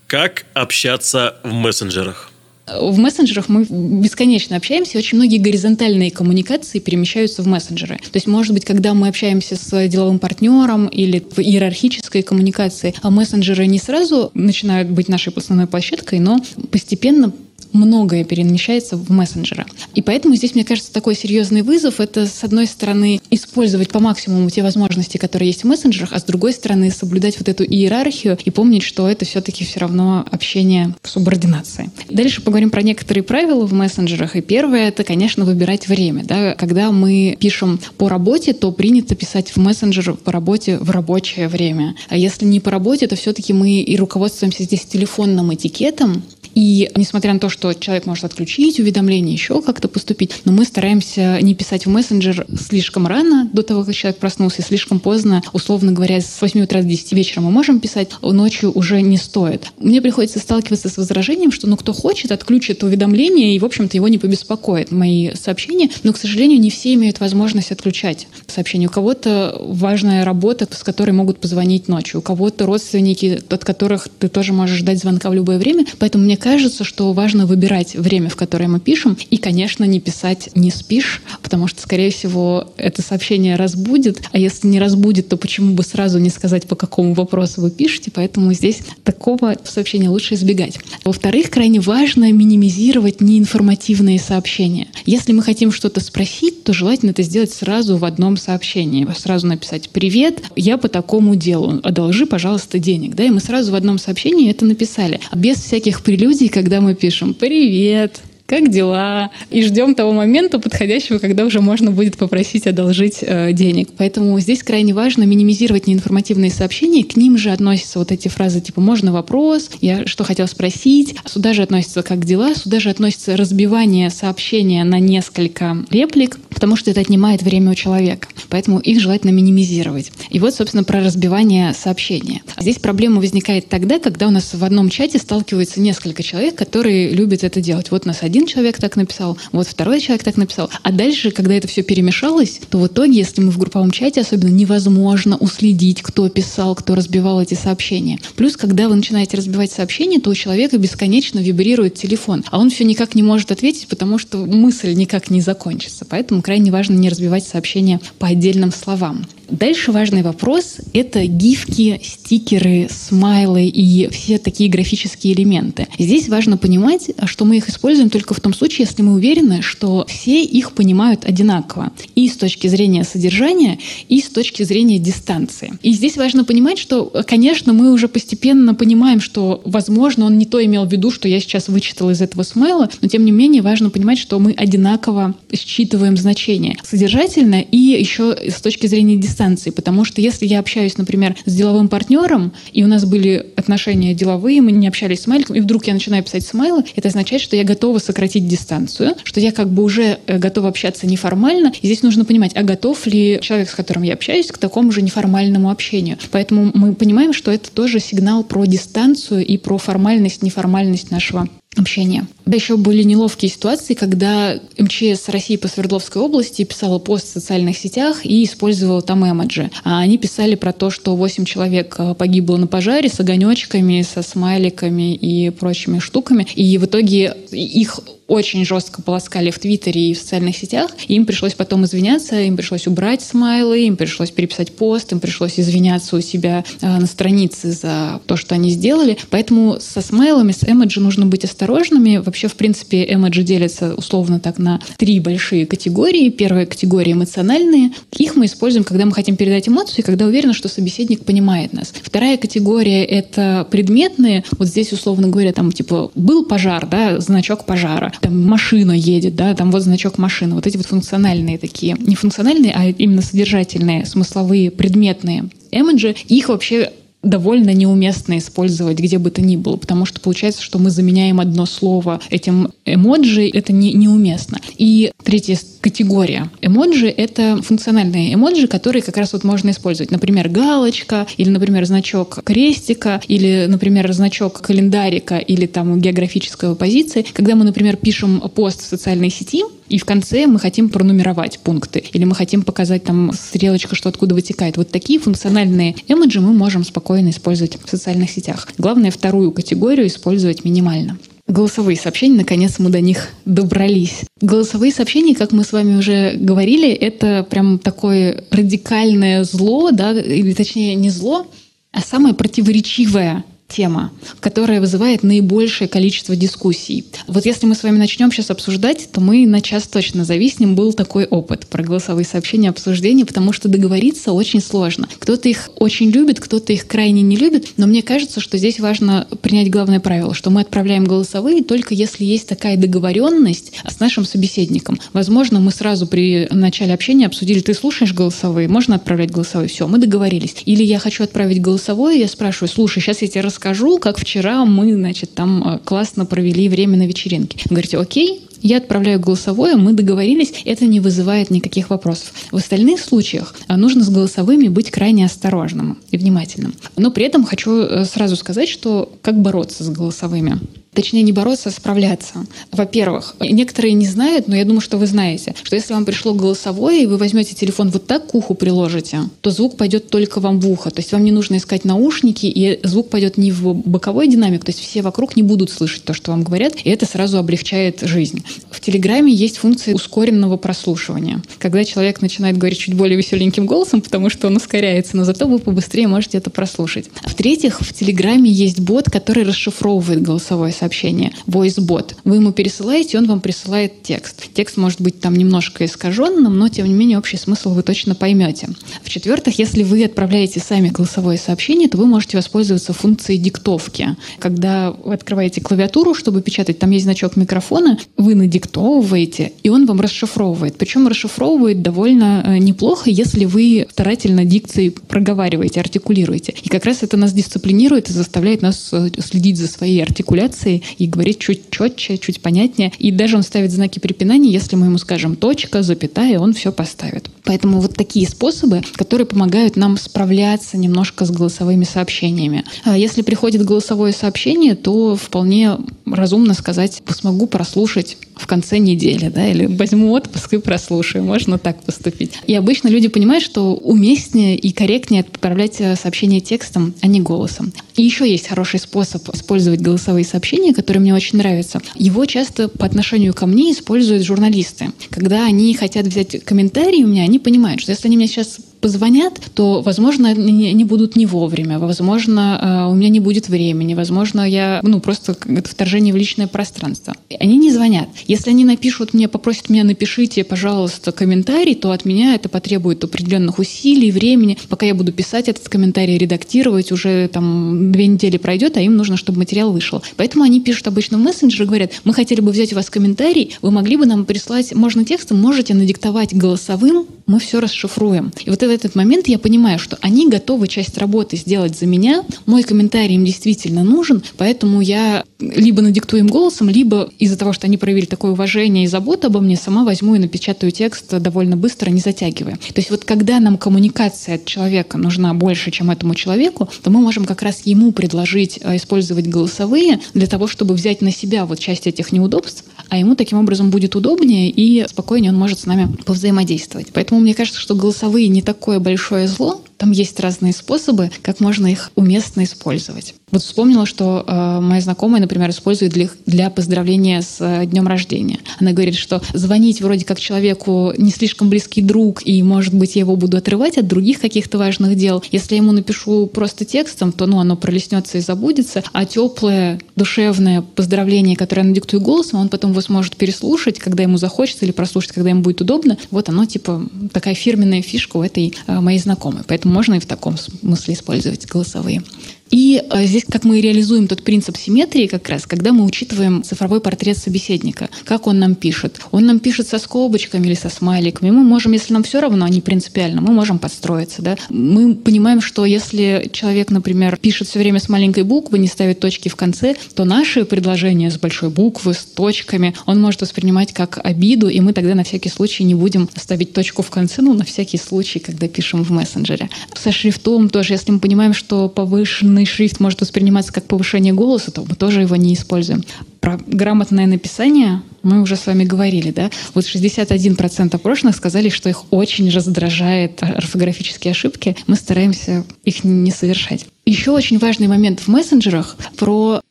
[0.08, 2.32] Как общаться в мессенджерах?
[2.80, 7.96] В мессенджерах мы бесконечно общаемся, очень многие горизонтальные коммуникации перемещаются в мессенджеры.
[7.96, 13.10] То есть, может быть, когда мы общаемся с деловым партнером или в иерархической коммуникации, а
[13.10, 16.40] мессенджеры не сразу начинают быть нашей основной площадкой, но
[16.72, 17.32] постепенно
[17.74, 19.66] многое перемещается в мессенджеры.
[19.96, 24.50] И поэтому здесь, мне кажется, такой серьезный вызов— это, с одной стороны, использовать по максимуму
[24.50, 28.50] те возможности, которые есть в мессенджерах, а с другой стороны, соблюдать вот эту иерархию и
[28.50, 31.92] помнить, что это все-таки все равно общение в субординации.
[32.10, 34.36] Дальше поговорим про некоторые правила в мессенджерах.
[34.36, 36.24] И первое— это, конечно, выбирать время.
[36.24, 36.56] Да?
[36.56, 41.96] Когда мы пишем по работе, то принято писать в мессенджер по работе в рабочее время.
[42.10, 46.24] А если не по работе, то все-таки мы и руководствуемся здесь телефонным этикетом,
[46.58, 51.38] и несмотря на то, что человек может отключить уведомления, еще как-то поступить, но мы стараемся
[51.40, 55.92] не писать в мессенджер слишком рано, до того, как человек проснулся, и слишком поздно, условно
[55.92, 59.68] говоря, с 8 утра до 10 вечера мы можем писать, ночью уже не стоит.
[59.78, 64.08] Мне приходится сталкиваться с возражением, что ну кто хочет, отключит уведомления, и, в общем-то, его
[64.08, 68.88] не побеспокоит мои сообщения, но, к сожалению, не все имеют возможность отключать сообщения.
[68.88, 74.28] У кого-то важная работа, с которой могут позвонить ночью, у кого-то родственники, от которых ты
[74.28, 76.47] тоже можешь ждать звонка в любое время, поэтому мне кажется,
[76.84, 81.68] что важно выбирать время, в которое мы пишем, и, конечно, не писать «не спишь», потому
[81.68, 86.30] что, скорее всего, это сообщение разбудит, а если не разбудит, то почему бы сразу не
[86.30, 90.80] сказать, по какому вопросу вы пишете, поэтому здесь такого сообщения лучше избегать.
[91.04, 94.88] Во-вторых, крайне важно минимизировать неинформативные сообщения.
[95.06, 99.08] Если мы хотим что-то спросить, то желательно это сделать сразу в одном сообщении.
[99.18, 103.16] Сразу написать «Привет, я по такому делу, одолжи, пожалуйста, денег».
[103.16, 106.94] Да, и мы сразу в одном сообщении это написали, без всяких прелюдий иллюзий, когда мы
[106.94, 113.20] пишем «Привет», как дела, и ждем того момента подходящего, когда уже можно будет попросить одолжить
[113.22, 113.90] э, денег.
[113.98, 118.80] Поэтому здесь крайне важно минимизировать неинформативные сообщения, к ним же относятся вот эти фразы типа
[118.82, 124.10] «можно вопрос», «я что хотел спросить», сюда же относятся «как дела», сюда же относится разбивание
[124.10, 128.30] сообщения на несколько реплик, потому что это отнимает время у человека.
[128.50, 130.12] поэтому их желательно минимизировать.
[130.30, 132.42] И вот, собственно, про разбивание сообщения.
[132.60, 137.44] Здесь проблема возникает тогда, когда у нас в одном чате сталкиваются несколько человек, которые любят
[137.44, 137.92] это делать.
[137.92, 140.70] Вот у нас один человек так написал, вот второй человек так написал.
[140.84, 144.50] А дальше, когда это все перемешалось, то в итоге, если мы в групповом чате, особенно
[144.50, 148.20] невозможно уследить, кто писал, кто разбивал эти сообщения.
[148.36, 152.84] Плюс, когда вы начинаете разбивать сообщения, то у человека бесконечно вибрирует телефон, а он все
[152.84, 156.06] никак не может ответить, потому что мысль никак не закончится.
[156.06, 159.26] Поэтому крайне важно не разбивать сообщения по отдельным словам.
[159.50, 165.88] Дальше важный вопрос— это гифки, стикеры, смайлы и все такие графические элементы.
[165.98, 170.06] Здесь важно понимать, что мы их используем только в том случае, если мы уверены, что
[170.08, 171.92] все их понимают одинаково.
[172.16, 173.80] И с точки зрения содержания,
[174.10, 175.74] и с точки зрения дистанции.
[175.82, 180.64] И здесь важно понимать, что, конечно, мы уже постепенно понимаем, что, возможно, он не то
[180.64, 183.90] имел в виду, что я сейчас вычитал из этого смайла, но тем не менее важно
[183.90, 190.04] понимать, что мы одинаково считываем значение содержательно и еще с точки зрения дистанции дистанции, потому
[190.04, 194.72] что если я общаюсь, например, с деловым партнером, и у нас были отношения деловые, мы
[194.72, 198.00] не общались с майликом, и вдруг я начинаю писать смайлы, это означает, что я готова
[198.00, 201.72] сократить дистанцию, что я как бы уже э, готова общаться неформально.
[201.82, 205.02] И здесь нужно понимать, а готов ли человек, с которым я общаюсь, к такому же
[205.02, 206.18] неформальному общению.
[206.32, 212.28] Поэтому мы понимаем, что это тоже сигнал про дистанцию и про формальность, неформальность нашего общения.
[212.46, 217.78] Да еще были неловкие ситуации, когда МЧС России по Свердловской области писала пост в социальных
[217.78, 219.70] сетях и использовала там эмоджи.
[219.84, 224.22] А они писали про то, что 8 человек э, погибло на пожаре с огонечками, со
[224.22, 226.48] смайликами и прочими штуками.
[226.56, 230.92] И в итоге их очень жестко полоскали в Твиттере и в социальных сетях.
[231.08, 236.16] им пришлось потом извиняться, им пришлось убрать смайлы, им пришлось переписать пост, им пришлось извиняться
[236.18, 239.18] у себя э, на странице за то, что они сделали.
[239.30, 242.18] Поэтому со смайлами, с эмоджи нужно быть осторожными.
[242.18, 246.30] Вообще, в принципе, эмоджи делятся условно так на три большие категории.
[246.30, 247.92] Первая категория эмоциональные.
[248.18, 251.94] Их мы используем, когда мы хотим передать эмоцию, и когда уверены, что собеседник понимает нас.
[252.02, 254.44] Вторая категория— это предметные.
[254.58, 259.54] Вот здесь, условно говоря, там типа был пожар, да, значок пожара там машина едет, да,
[259.54, 260.56] там вот значок машины.
[260.56, 266.92] Вот эти вот функциональные такие, не функциональные, а именно содержательные, смысловые, предметные эмоджи, их вообще
[267.24, 271.66] довольно неуместно использовать где бы то ни было, потому что получается, что мы заменяем одно
[271.66, 274.60] слово этим эмоджи, это не, неуместно.
[274.78, 280.12] И третья категория эмоджи— это функциональные эмоджи, которые как раз вот можно использовать.
[280.12, 287.26] Например, галочка, или, например, значок крестика, или, например, значок календарика, или там географической позиции.
[287.34, 292.04] Когда мы, например, пишем пост в социальной сети, и в конце мы хотим пронумеровать пункты,
[292.12, 294.76] или мы хотим показать там стрелочка, что откуда вытекает.
[294.76, 298.68] Вот такие функциональные эмоджи мы можем спокойно использовать в социальных сетях.
[298.78, 301.18] Главное, вторую категорию использовать минимально.
[301.48, 304.24] Голосовые сообщения, наконец мы до них добрались.
[304.42, 310.54] Голосовые сообщения, как мы с вами уже говорили, это прям такое радикальное зло, да, или
[310.54, 311.48] точнее не зло,
[311.94, 317.06] а самое противоречивое тема, которая вызывает наибольшее количество дискуссий.
[317.28, 320.76] Вот если мы с вами начнем сейчас обсуждать, то мы на час точно зависнем.
[320.76, 325.08] Был такой опыт про голосовые сообщения, обсуждения, потому что договориться очень сложно.
[325.20, 329.28] Кто-то их очень любит, кто-то их крайне не любит, но мне кажется, что здесь важно
[329.42, 335.00] принять главное правило, что мы отправляем голосовые только если есть такая договоренность с нашим собеседником.
[335.14, 339.98] Возможно, мы сразу при начале общения обсудили, ты слушаешь голосовые, можно отправлять голосовые, все, мы
[339.98, 340.56] договорились.
[340.66, 343.57] Или я хочу отправить голосовое, я спрашиваю, слушай, сейчас я тебе расскажу,
[344.00, 347.60] как вчера мы, значит, там э, классно провели время на вечеринке.
[347.66, 352.34] Вы говорите, окей, я отправляю голосовое, мы договорились, это не вызывает никаких вопросов.
[352.52, 356.74] В остальных случаях э, нужно с голосовыми быть крайне осторожным и внимательным.
[356.96, 360.60] Но при этом хочу э, сразу сказать, что как бороться с голосовыми.
[360.98, 362.48] Точнее, не бороться, а справляться.
[362.72, 367.04] Во-первых, некоторые не знают, но я думаю, что вы знаете, что если вам пришло голосовое,
[367.04, 370.68] и вы возьмете телефон вот так к уху приложите, то звук пойдет только вам в
[370.68, 370.90] ухо.
[370.90, 374.72] То есть вам не нужно искать наушники, и звук пойдет не в боковой динамик, то
[374.72, 378.44] есть все вокруг не будут слышать то, что вам говорят, и это сразу облегчает жизнь.
[378.72, 381.44] В Телеграме есть функция ускоренного прослушивания.
[381.60, 385.60] Когда человек начинает говорить чуть более веселеньким голосом, потому что он ускоряется, но зато вы
[385.60, 387.06] побыстрее можете это прослушать.
[387.24, 392.16] В-третьих, в Телеграме есть бот, который расшифровывает голосовое сообщение сообщение, voice-бот.
[392.24, 394.44] Вы ему пересылаете, он вам присылает текст.
[394.54, 398.70] Текст может быть там немножко искаженным, но тем не менее общий смысл вы точно поймете.
[399.04, 404.16] В-четвертых, если вы отправляете сами голосовое сообщение, то вы можете воспользоваться функцией диктовки.
[404.40, 410.00] Когда вы открываете клавиатуру, чтобы печатать, там есть значок микрофона, вы надиктовываете, и он вам
[410.00, 410.78] расшифровывает.
[410.78, 416.54] Причем расшифровывает довольно э, неплохо, если вы старательно дикции проговариваете, артикулируете.
[416.64, 421.08] И как раз это нас дисциплинирует и заставляет нас э, следить за своей артикуляцией и
[421.08, 422.92] говорит чуть четче, чуть понятнее.
[423.00, 427.30] И даже он ставит знаки препинания, если мы ему скажем точка, запятая, он все поставит.
[427.44, 432.64] Поэтому вот такие способы, которые помогают нам справляться немножко с голосовыми сообщениями.
[432.84, 439.48] А если приходит голосовое сообщение, то вполне разумно сказать, смогу прослушать в конце недели, да,
[439.48, 441.24] или возьму отпуск и прослушаю.
[441.24, 442.34] Можно так поступить.
[442.46, 447.74] И обычно люди понимают, что уместнее и корректнее отправлять э, сообщение текстом, а не голосом.
[447.96, 451.82] И еще есть хороший способ использовать голосовые сообщения, который мне очень нравится.
[451.96, 454.92] Его часто по отношению ко мне используют журналисты.
[455.10, 459.42] Когда они хотят взять комментарий у меня, они понимают, что если они мне сейчас позвонят,
[459.54, 464.80] то, возможно, они будут не вовремя, возможно, э, у меня не будет времени, возможно, я,
[464.82, 467.14] ну, просто это вторжение в личное пространство.
[467.38, 468.08] Они не звонят.
[468.28, 473.60] Если они напишут мне, попросят меня, напишите, пожалуйста, комментарий, то от меня это потребует определенных
[473.60, 474.58] усилий, времени.
[474.70, 479.18] Пока я буду писать этот комментарий, редактировать, уже там две недели пройдет, а им нужно,
[479.18, 480.02] чтобы материал вышел.
[480.16, 483.72] Поэтому они пишут обычно в мессенджер, говорят, мы хотели бы взять у вас комментарий, вы
[483.72, 488.32] могли бы нам прислать, можно текстом, можете надиктовать голосовым, мы все расшифруем.
[488.46, 492.24] И вот в этот момент я понимаю, что они готовы часть работы сделать за меня,
[492.46, 497.68] мой комментарий им действительно нужен, поэтому я либо надиктую им голосом, либо из-за того, что
[497.68, 501.90] они проявили такое уважение и заботу обо мне, сама возьму и напечатаю текст довольно быстро,
[501.90, 502.56] не затягивая.
[502.56, 507.00] То есть вот когда нам коммуникация от человека нужна больше, чем этому человеку, то мы
[507.00, 511.60] можем как раз ему предложить э, использовать голосовые для того, чтобы взять на себя вот
[511.60, 515.92] часть этих неудобств, а ему таким образом будет удобнее и спокойнее он может с нами
[516.06, 516.88] повзаимодействовать.
[516.94, 521.68] Поэтому мне кажется, что голосовые не такое большое зло, там есть разные способы, как можно
[521.68, 523.16] их уместно использовать.
[523.32, 528.40] Вот вспомнила, что э, моя знакомая, например, использует для, для поздравления с э, днем рождения.
[528.60, 533.02] Она говорит, что звонить вроде как человеку не слишком близкий друг, и, может быть, я
[533.02, 535.22] его буду отрывать от других каких-то важных дел.
[535.32, 540.62] Если я ему напишу просто текстом, то ну, оно пролеснется и забудется, а теплое, душевное
[540.62, 545.12] поздравление, которое я надиктую голосом, он потом его сможет переслушать, когда ему захочется, или прослушать,
[545.12, 545.98] когда ему будет удобно.
[546.12, 549.44] Вот оно, типа, такая фирменная фишка у этой э, моей знакомой.
[549.46, 552.04] Поэтому можно и в таком смысле использовать голосовые.
[552.50, 556.82] И э, здесь как мы реализуем тот принцип симметрии как раз, когда мы учитываем цифровой
[556.82, 559.00] портрет собеседника, как он нам пишет.
[559.12, 561.32] Он нам пишет со скобочками или со смайликами.
[561.32, 564.22] Мы можем, если нам все равно, а не принципиально, мы можем подстроиться.
[564.22, 564.38] Да?
[564.50, 569.30] Мы понимаем, что если человек, например, пишет все время с маленькой буквы, не ставит точки
[569.30, 574.50] в конце, то наши предложения с большой буквы, с точками, он может воспринимать как обиду,
[574.50, 577.78] и мы тогда на всякий случай не будем ставить точку в конце, ну, на всякий
[577.78, 579.50] случай, когда пишем в мессенджере.
[579.74, 584.52] Со шрифтом тоже, если мы понимаем, что повышенный грамотный шрифт может восприниматься как повышение голоса,
[584.52, 585.84] то мы тоже его не используем.
[586.20, 589.30] Про грамотное написание мы уже с вами говорили, да?
[589.54, 594.56] Вот 61% опрошенных сказали, что их очень раздражает орфографические ошибки.
[594.68, 596.66] Мы стараемся их не совершать.
[596.86, 599.42] Еще очень важный момент в мессенджерах про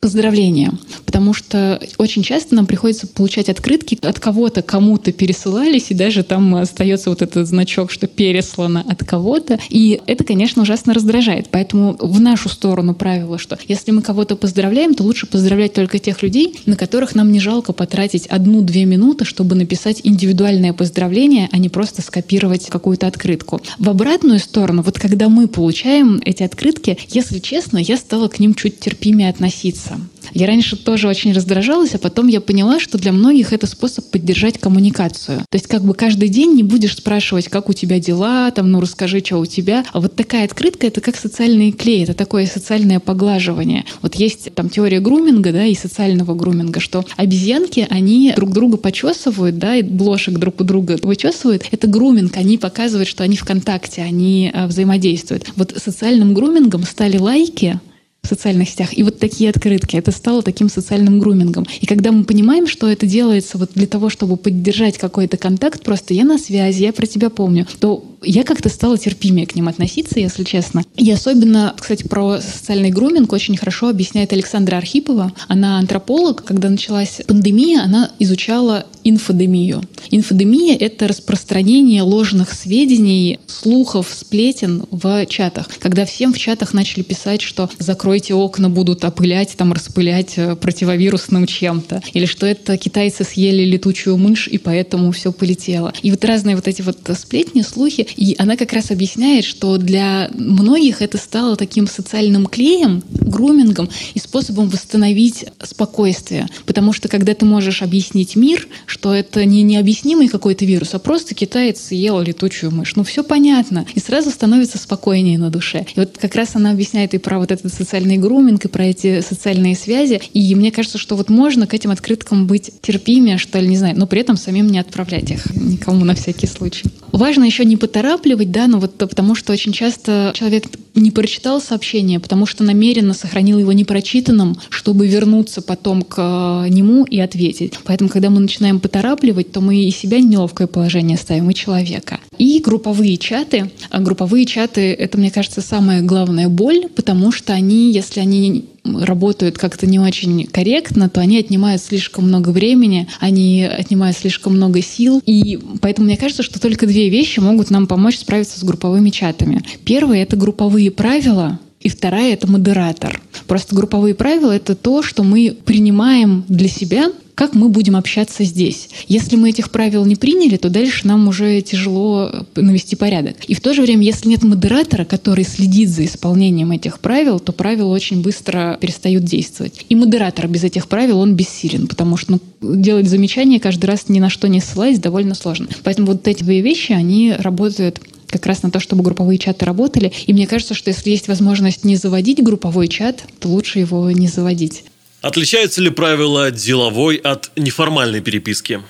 [0.00, 0.72] поздравления,
[1.04, 6.54] потому что очень часто нам приходится получать открытки от кого-то, кому-то пересылались, и даже там
[6.54, 9.58] остается вот этот значок, что переслано от кого-то.
[9.68, 11.48] И это, конечно, ужасно раздражает.
[11.50, 16.22] Поэтому в нашу сторону правило, что если мы кого-то поздравляем, то лучше поздравлять только тех
[16.22, 21.68] людей, на которых нам не жалко потратить одну-две минуты, чтобы написать индивидуальное поздравление, а не
[21.68, 23.60] просто скопировать какую-то открытку.
[23.78, 28.54] В обратную сторону, вот когда мы получаем эти открытки, если честно, я стала к ним
[28.54, 29.98] чуть терпимее относиться.
[30.34, 34.58] Я раньше тоже очень раздражалась, а потом я поняла, что для многих это способ поддержать
[34.58, 35.38] коммуникацию.
[35.50, 38.80] То есть как бы каждый день не будешь спрашивать, как у тебя дела, там, ну
[38.80, 39.84] расскажи, что у тебя.
[39.92, 43.84] А вот такая открытка— это как социальный клей, это такое социальное поглаживание.
[44.02, 49.58] Вот есть там теория груминга, да, и социального груминга, что обезьянки, они друг друга почесывают,
[49.58, 51.64] да, и блошек друг у друга вычесывают.
[51.70, 55.46] Это груминг, они показывают, что они в контакте, они а, взаимодействуют.
[55.56, 57.80] Вот социальным грумингом стали лайки,
[58.26, 58.96] в социальных сетях.
[58.96, 59.96] И вот такие открытки.
[59.96, 61.66] Это стало таким социальным грумингом.
[61.80, 66.14] И когда мы понимаем, что это делается вот для того, чтобы поддержать какой-то контакт, просто
[66.14, 70.20] я на связи, я про тебя помню, то я как-то стала терпимее к ним относиться,
[70.20, 70.84] если честно.
[70.96, 75.32] И особенно, кстати, про социальный груминг очень хорошо объясняет Александра Архипова.
[75.48, 76.44] Она антрополог.
[76.44, 79.82] Когда началась пандемия, она изучала инфодемию.
[80.10, 85.68] Инфодемия— это распространение ложных сведений, слухов, сплетен в чатах.
[85.78, 91.46] Когда всем в чатах начали писать, что закройте окна, будут опылять, там, распылять э, противовирусным
[91.46, 92.02] чем-то.
[92.12, 95.92] Или что это китайцы съели летучую мышь, и поэтому все полетело.
[96.02, 100.30] И вот разные вот эти вот сплетни, слухи, И она как раз объясняет, что для
[100.34, 106.48] многих это стало таким социальным клеем, грумингом и способом восстановить спокойствие.
[106.64, 111.34] Потому что когда ты можешь объяснить мир, что это не необъяснимый какой-то вирус, а просто
[111.34, 112.96] китаец съел летучую мышь.
[112.96, 113.86] Ну, все понятно.
[113.94, 115.86] И сразу становится спокойнее на душе.
[115.94, 119.20] И вот как раз она объясняет и про вот этот социальный груминг, и про эти
[119.20, 120.20] социальные связи.
[120.32, 123.98] И мне кажется, что вот можно к этим открыткам быть терпимее, что ли, не знаю,
[123.98, 126.84] но при этом самим не отправлять их никому на всякий случай.
[127.16, 130.64] Важно еще не поторапливать, да, но вот потому что очень часто человек
[130.94, 137.04] не прочитал сообщение, потому что намеренно сохранил его непрочитанным, чтобы вернуться потом к э, нему
[137.04, 137.78] и ответить.
[137.84, 142.20] Поэтому, когда мы начинаем поторапливать, то мы и себя неловкое положение ставим, и человека.
[142.36, 143.70] И групповые чаты.
[143.90, 149.58] А групповые чаты— это, мне кажется, самая главная боль, потому что они, если они работают
[149.58, 155.22] как-то не очень корректно, то они отнимают слишком много времени, они отнимают слишком много сил.
[155.24, 159.62] И поэтому мне кажется, что только две вещи могут нам помочь справиться с групповыми чатами.
[159.84, 163.20] Первое— это групповые правила, и вторая— это модератор.
[163.46, 168.88] Просто групповые правила— это то, что мы принимаем для себя как мы будем общаться здесь.
[169.08, 173.44] Если мы этих правил не приняли, то дальше нам уже тяжело навести порядок.
[173.46, 177.52] И в то же время, если нет модератора, который следит за исполнением этих правил, то
[177.52, 179.84] правила очень быстро перестают действовать.
[179.90, 184.18] И модератор без этих правил, он бессилен, потому что ну, делать замечания каждый раз ни
[184.18, 185.68] на что не ссылаясь довольно сложно.
[185.84, 190.12] Поэтому вот эти две вещи, они работают как раз на то, чтобы групповые чаты работали.
[190.26, 194.28] И мне кажется, что если есть возможность не заводить групповой чат, то лучше его не
[194.28, 194.84] заводить.
[195.22, 198.80] Отличаются ли правила деловой от неформальной переписки?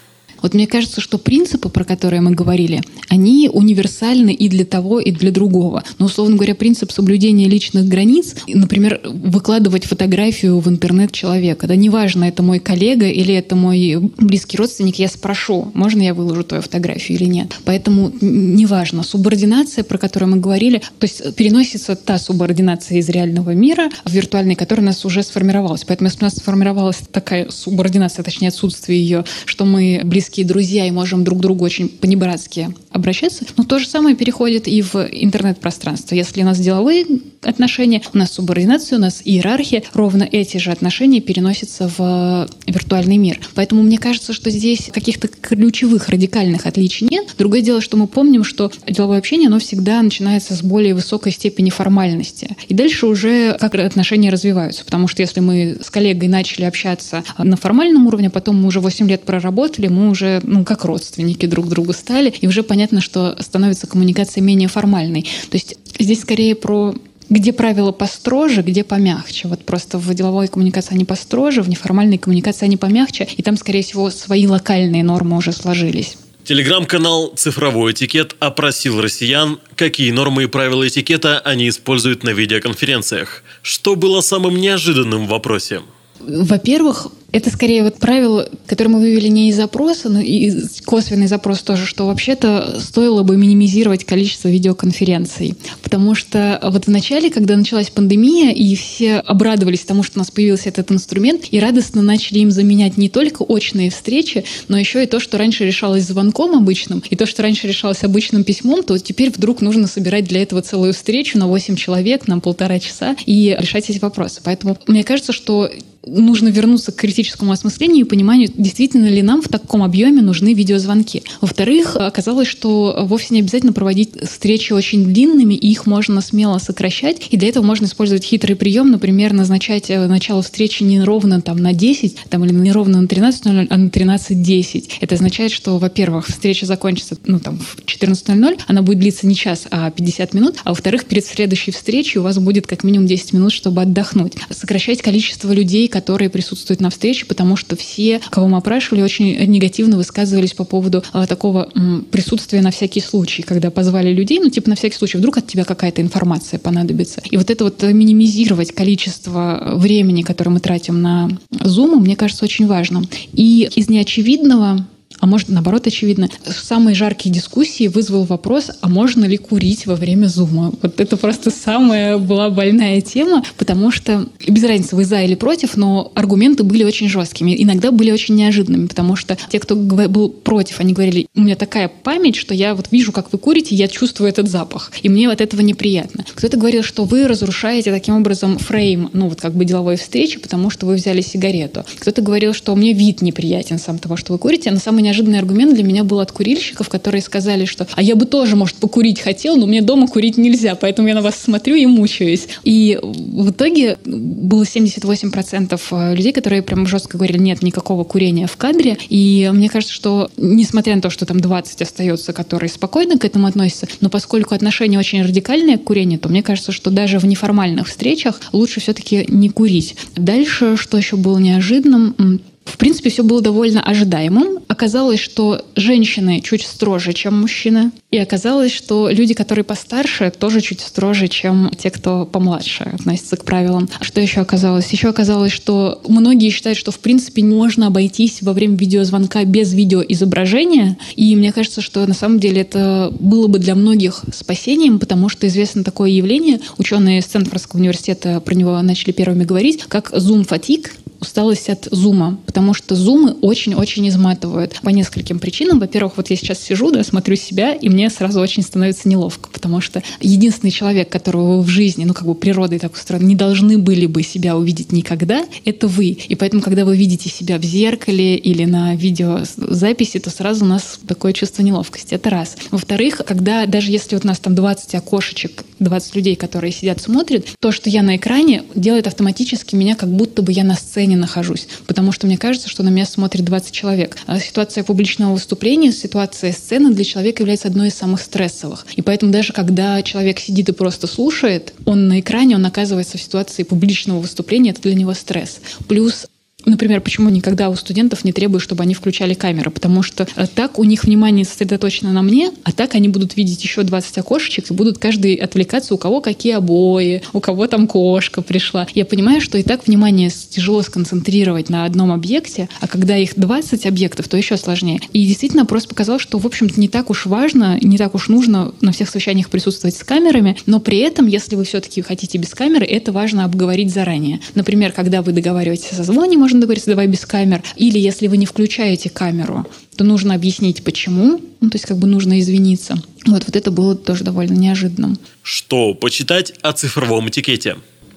[0.46, 5.10] Вот мне кажется, что принципы, про которые мы говорили, они универсальны и для того, и
[5.10, 5.82] для другого.
[5.98, 12.26] Но, условно говоря, принцип соблюдения личных границ, например, выкладывать фотографию в интернет человека, да, неважно,
[12.26, 17.18] это мой коллега или это мой близкий родственник, я спрошу, можно я выложу твою фотографию
[17.18, 17.52] или нет.
[17.64, 23.90] Поэтому неважно, субординация, про которую мы говорили, то есть переносится та субординация из реального мира
[24.04, 25.82] в виртуальный, которая у нас уже сформировалась.
[25.82, 30.86] Поэтому если у нас сформировалась такая субординация, точнее отсутствие ее, что мы близкие близкие друзья
[30.86, 33.44] и можем друг к другу очень по-небратски обращаться.
[33.56, 36.14] Но то же самое переходит и в интернет-пространство.
[36.14, 37.06] Если у нас деловые
[37.42, 43.38] отношения, у нас субординация, у нас иерархия, ровно эти же отношения переносятся в виртуальный мир.
[43.54, 47.34] Поэтому мне кажется, что здесь каких-то ключевых радикальных отличий нет.
[47.38, 51.70] Другое дело, что мы помним, что деловое общение, оно всегда начинается с более высокой степени
[51.70, 52.56] формальности.
[52.68, 54.84] И дальше уже как отношения развиваются.
[54.84, 59.08] Потому что если мы с коллегой начали общаться на формальном уровне, потом мы уже 8
[59.08, 63.86] лет проработали, мы уже ну, как родственники друг другу стали, и уже понятно, что становится
[63.86, 65.22] коммуникация менее формальной.
[65.22, 66.94] То есть здесь скорее про
[67.28, 69.48] где правила построже, где помягче.
[69.48, 73.82] Вот просто в деловой коммуникации они построже, в неформальной коммуникации они помягче, и там, скорее
[73.82, 76.16] всего, свои локальные нормы уже сложились.
[76.44, 83.42] Телеграм-канал «Цифровой этикет» опросил россиян, какие нормы и правила этикета они используют на видеоконференциях.
[83.62, 85.80] Что было самым неожиданным в вопросе?
[86.20, 90.52] Во-первых, это скорее вот правило, которое мы вывели не из запроса, но и
[90.84, 95.54] косвенный запрос тоже, что вообще-то стоило бы минимизировать количество видеоконференций.
[95.82, 100.30] Потому что вот в начале, когда началась пандемия, и все обрадовались тому, что у нас
[100.30, 105.06] появился этот инструмент, и радостно начали им заменять не только очные встречи, но еще и
[105.06, 109.30] то, что раньше решалось звонком обычным, и то, что раньше решалось обычным письмом, то теперь
[109.30, 113.90] вдруг нужно собирать для этого целую встречу на 8 человек, на полтора часа и решать
[113.90, 114.40] эти вопросы.
[114.44, 115.70] Поэтому мне кажется, что
[116.06, 121.22] нужно вернуться к критическому осмыслению и пониманию, действительно ли нам в таком объеме нужны видеозвонки.
[121.40, 127.28] Во-вторых, оказалось, что вовсе не обязательно проводить встречи очень длинными, и их можно смело сокращать,
[127.30, 131.56] и для этого можно использовать хитрый прием, например, назначать э, начало встречи не ровно там,
[131.56, 134.90] на 10 там, или не ровно на 13.00, а на 13.10.
[135.00, 139.66] Это означает, что, во-первых, встреча закончится ну, там, в 14.00, она будет длиться не час,
[139.70, 143.52] а 50 минут, а во-вторых, перед следующей встречей у вас будет как минимум 10 минут,
[143.52, 144.34] чтобы отдохнуть.
[144.50, 149.96] Сокращать количество людей, которые присутствуют на встрече, потому что все, кого мы опрашивали, очень негативно
[149.96, 151.68] высказывались по поводу а, такого
[152.10, 155.64] присутствия на всякий случай, когда позвали людей, ну, типа, на всякий случай, вдруг от тебя
[155.64, 157.20] какая-то информация понадобится.
[157.30, 162.66] И вот это вот минимизировать количество времени, которое мы тратим на Zoom, мне кажется, очень
[162.66, 163.02] важно.
[163.32, 164.86] И из неочевидного
[165.20, 166.28] а может, наоборот, очевидно.
[166.46, 170.72] Самые жаркие дискуссии вызвал вопрос, а можно ли курить во время зума?
[170.82, 175.76] Вот это просто самая была больная тема, потому что без разницы, вы за или против,
[175.76, 180.80] но аргументы были очень жесткими, иногда были очень неожиданными, потому что те, кто был против,
[180.80, 184.28] они говорили, у меня такая память, что я вот вижу, как вы курите, я чувствую
[184.28, 186.24] этот запах, и мне от этого неприятно.
[186.34, 190.70] Кто-то говорил, что вы разрушаете таким образом фрейм, ну вот как бы деловой встречи, потому
[190.70, 191.84] что вы взяли сигарету.
[191.98, 195.74] Кто-то говорил, что мне вид неприятен сам того, что вы курите, на самом неожиданный аргумент
[195.74, 199.56] для меня был от курильщиков, которые сказали, что «а я бы тоже, может, покурить хотел,
[199.56, 202.48] но мне дома курить нельзя, поэтому я на вас смотрю и мучаюсь».
[202.64, 208.56] И в итоге было 78% э, людей, которые прям жестко говорили «нет никакого курения в
[208.56, 208.98] кадре».
[209.08, 213.46] И мне кажется, что несмотря на то, что там 20 остается, которые спокойно к этому
[213.46, 217.88] относятся, но поскольку отношение очень радикальное к курению, то мне кажется, что даже в неформальных
[217.88, 219.96] встречах лучше все-таки не курить.
[220.16, 224.58] Дальше, что еще было неожиданным, в принципе, все было довольно ожидаемым.
[224.68, 227.92] Оказалось, что женщины чуть строже, чем мужчины.
[228.10, 233.44] И оказалось, что люди, которые постарше, тоже чуть строже, чем те, кто помладше относятся к
[233.44, 233.88] правилам.
[234.00, 234.90] Что еще оказалось?
[234.90, 240.98] Еще оказалось, что многие считают, что в принципе можно обойтись во время видеозвонка без видеоизображения.
[241.14, 245.46] И мне кажется, что на самом деле это было бы для многих спасением, потому что
[245.46, 246.60] известно такое явление.
[246.78, 252.74] Ученые из Стэнфордского университета про него начали первыми говорить, как зум-фатик усталость от зума, потому
[252.74, 255.78] что зумы очень-очень изматывают по нескольким причинам.
[255.78, 259.80] Во-первых, вот я сейчас сижу, да, смотрю себя, и мне сразу очень становится неловко, потому
[259.80, 263.78] что единственный человек, которого вы в жизни, ну, как бы природой так устроено, не должны
[263.78, 266.18] были бы себя увидеть никогда, это вы.
[266.28, 270.98] И поэтому, когда вы видите себя в зеркале или на видеозаписи, то сразу у нас
[271.06, 272.14] такое чувство неловкости.
[272.14, 272.56] Это раз.
[272.70, 277.46] Во-вторых, когда даже если вот у нас там 20 окошечек, 20 людей, которые сидят, смотрят,
[277.60, 281.16] то, что я на экране, делает автоматически меня как будто бы я на сцене сцене
[281.16, 284.16] нахожусь, потому что мне кажется, что на меня смотрит 20 человек.
[284.26, 288.84] А ситуация публичного выступления, ситуация сцены для человека является одной из самых стрессовых.
[288.96, 293.22] И поэтому даже когда человек сидит и просто слушает, он на экране, он оказывается в
[293.22, 295.60] ситуации публичного выступления, это для него стресс.
[295.86, 296.26] Плюс
[296.66, 299.70] Например, почему никогда у студентов не требую, чтобы они включали камеру?
[299.70, 303.62] Потому что э, так у них внимание сосредоточено на мне, а так они будут видеть
[303.62, 308.42] еще 20 окошечек и будут каждый отвлекаться, у кого какие обои, у кого там кошка
[308.42, 308.86] пришла.
[308.94, 313.86] Я понимаю, что и так внимание тяжело сконцентрировать на одном объекте, а когда их 20
[313.86, 315.00] объектов, то еще сложнее.
[315.12, 318.74] И действительно, опрос показал, что, в общем-то, не так уж важно, не так уж нужно
[318.80, 322.84] на всех совещаниях присутствовать с камерами, но при этом, если вы все-таки хотите без камеры,
[322.86, 324.40] это важно обговорить заранее.
[324.56, 327.62] Например, когда вы договариваетесь о созвоне, можно договориться, давай без камер.
[327.76, 331.40] Или если вы не включаете камеру, то нужно объяснить, почему.
[331.60, 332.94] Ну, то есть как бы нужно извиниться.
[333.26, 335.18] Вот, вот это было тоже довольно неожиданным.
[335.42, 337.76] Что почитать о цифровом этикете?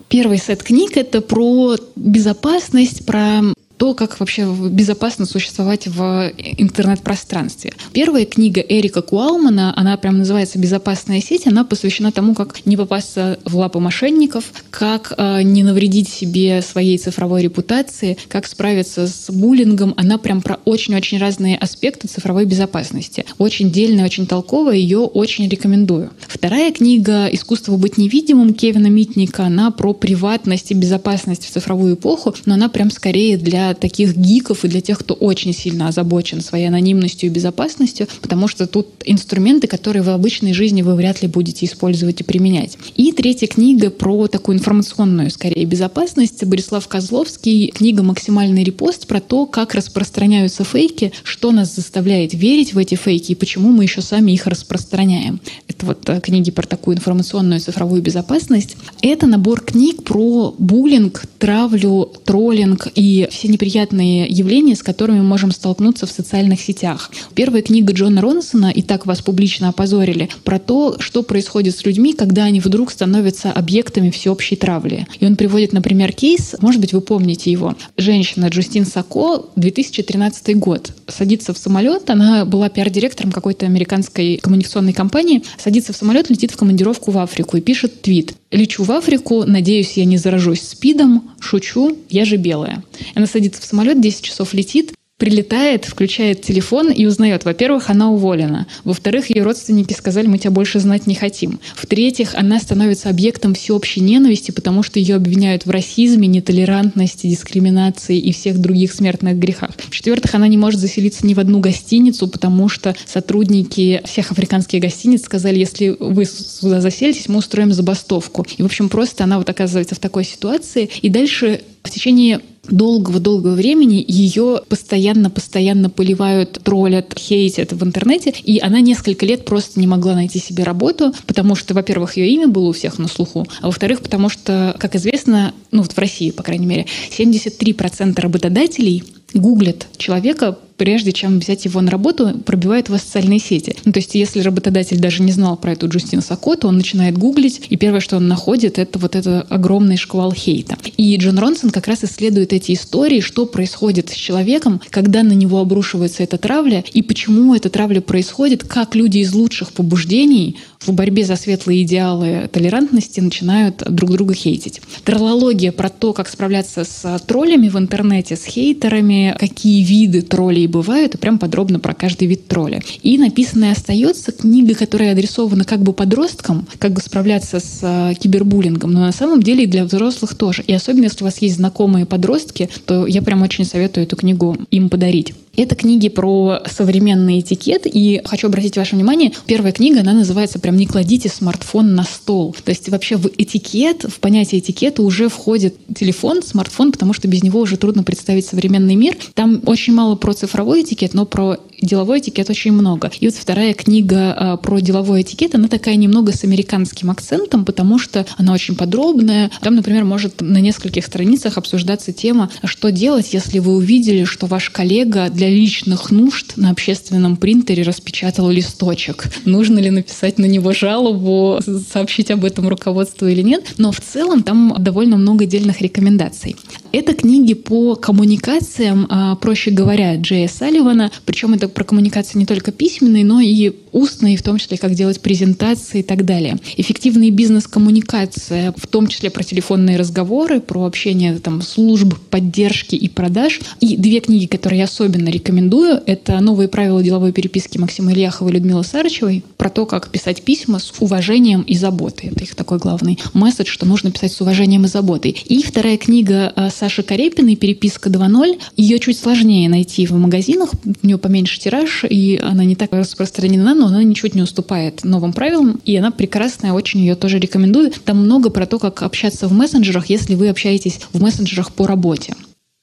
[0.10, 3.42] Первый сет книг— это про безопасность, про
[3.80, 7.72] то, как вообще безопасно существовать в интернет-пространстве.
[7.94, 13.40] Первая книга Эрика Куалмана, она прям называется «Безопасная сеть», она посвящена тому, как не попасться
[13.46, 19.94] в лапы мошенников, как э, не навредить себе своей цифровой репутации, как справиться с буллингом.
[19.96, 23.24] Она прям про очень-очень разные аспекты цифровой безопасности.
[23.38, 26.10] Очень дельная, очень толковая, ее очень рекомендую.
[26.28, 32.36] Вторая книга «Искусство быть невидимым» Кевина Митника, она про приватность и безопасность в цифровую эпоху,
[32.46, 36.68] но она прям скорее для таких гиков и для тех, кто очень сильно озабочен своей
[36.68, 41.66] анонимностью и безопасностью, потому что тут инструменты, которые в обычной жизни вы вряд ли будете
[41.66, 42.78] использовать и применять.
[42.96, 46.44] И третья книга про такую информационную, скорее, безопасность.
[46.46, 52.78] Борислав Козловский, книга «Максимальный репост» про то, как распространяются фейки, что нас заставляет верить в
[52.78, 55.40] эти фейки и почему мы еще сами их распространяем.
[55.68, 58.78] Это вот э, книги про такую информационную цифровую безопасность.
[59.02, 65.51] Это набор книг про буллинг, травлю, троллинг и все неприятные явления, с которыми мы можем
[65.51, 67.12] столкнуться в социальных сетях.
[67.36, 72.14] Первая книга Джона Ронсона «И так вас публично опозорили» про то, что происходит с людьми,
[72.14, 75.07] когда они вдруг становятся объектами всеобщей травли.
[75.20, 77.76] И он приводит, например, кейс, может быть, вы помните его.
[77.97, 85.43] Женщина Джустин Сако, 2013 год, садится в самолет, она была пиар-директором какой-то американской коммуникационной компании,
[85.57, 88.36] садится в самолет, летит в командировку в Африку и пишет твит.
[88.52, 92.84] «Лечу в Африку, надеюсь, я не заражусь СПИДом, шучу, я же белая».
[93.14, 98.66] Она садится в самолет, 10 часов летит, прилетает, включает телефон и узнает, во-первых, она уволена,
[98.86, 104.00] во-вторых, ее родственники сказали, мы тебя больше знать не хотим, в-третьих, она становится объектом всеобщей
[104.00, 109.72] ненависти, потому что ее обвиняют в расизме, нетолерантности, дискриминации и всех других смертных грехах.
[109.90, 115.24] В-четвертых, она не может заселиться ни в одну гостиницу, потому что сотрудники всех африканских гостиниц
[115.24, 118.46] сказали, если вы сюда заселитесь, мы устроим забастовку.
[118.58, 120.90] И, в общем, просто она вот оказывается в такой ситуации.
[121.02, 122.40] И дальше в течение
[122.72, 129.88] долгого-долгого времени ее постоянно-постоянно поливают, троллят, хейтят в интернете, и она несколько лет просто не
[129.88, 133.68] могла найти себе работу, потому что, во-первых, ее имя было у всех на слуху, а
[133.68, 136.86] во-вторых, потому что, как известно, ну вот в России, по крайней мере,
[137.18, 139.04] 73% работодателей
[139.34, 143.76] гуглят человека прежде чем взять его на работу, пробивает вас социальные сети.
[143.84, 147.62] Ну, то есть, если работодатель даже не знал про эту Джустину Сакоту, он начинает гуглить,
[147.70, 150.78] и первое, что он находит, это вот это огромный шквал хейта.
[150.98, 155.60] И Джон Ронсон как раз исследует эти истории, что происходит с человеком, когда на него
[155.60, 161.26] обрушивается эта травля, и почему эта травля происходит, как люди из лучших побуждений в борьбе
[161.26, 164.82] за светлые идеалы толерантности начинают друг друга хейтить.
[165.04, 171.16] Троллология про то, как справляться с троллями в интернете, с хейтерами, какие виды троллей бывают,
[171.16, 172.82] и прям подробно про каждый вид тролля.
[173.04, 178.92] И написанная остается книга, которая адресована как бы подросткам, как бы справляться с э, кибербуллингом,
[178.92, 180.64] но на самом деле и для взрослых тоже.
[180.66, 184.58] И особенно, если у вас есть знакомые подростки, то я прям очень советую эту книгу
[184.72, 185.34] им подарить.
[185.60, 190.78] Это книги про современный этикет, и хочу обратить ваше внимание, первая книга, она называется прям
[190.78, 192.55] «Не кладите смартфон на стол».
[192.64, 197.43] То есть вообще в этикет, в понятие этикета уже входит телефон, смартфон, потому что без
[197.43, 199.18] него уже трудно представить современный мир.
[199.34, 203.12] Там очень мало про цифровой этикет, но про деловой этикет очень много.
[203.20, 208.00] И вот вторая книга а, про деловой этикет, она такая немного с американским акцентом, потому
[208.00, 209.52] что она очень подробная.
[209.62, 214.70] Там, например, может на нескольких страницах обсуждаться тема, что делать, если вы увидели, что ваш
[214.70, 219.26] коллега для личных нужд на общественном принтере распечатал листочек.
[219.46, 221.60] Нужно ли написать на него жалобу,
[221.92, 223.74] сообщить об этом руководству или нет.
[223.78, 226.56] Но в целом там довольно много отдельных рекомендаций.
[226.92, 231.12] Это книги по коммуникациям, а, проще говоря, Джея Салливана.
[231.26, 235.22] Причем это про коммуникации не только письменные, но и устные, в том числе, как делать
[235.22, 236.58] презентации и так далее.
[236.78, 243.60] Эффективная бизнес-коммуникация, в том числе про телефонные разговоры, про общение там, служб поддержки и продаж.
[243.80, 248.54] И две книги, которые я особенно рекомендую, это «Новые правила деловой переписки» Максима Ильяхова и
[248.54, 252.30] Людмилы Сарычевой про то, как писать письма с уважением и заботой.
[252.30, 255.32] Это их такой главный месседж, что нужно писать с уважением и заботой.
[255.46, 258.60] И вторая книга а, Саши Карепиной «Переписка 2.0».
[258.78, 263.76] Ее чуть сложнее найти в магазинах, у нее поменьше тираж, и она не так распространена,
[263.80, 267.92] но она ничуть не уступает новым правилам, и она прекрасная, очень ее тоже рекомендую.
[267.92, 272.36] Там много про то, как общаться в мессенджерах, если вы общаетесь в мессенджерах по работе.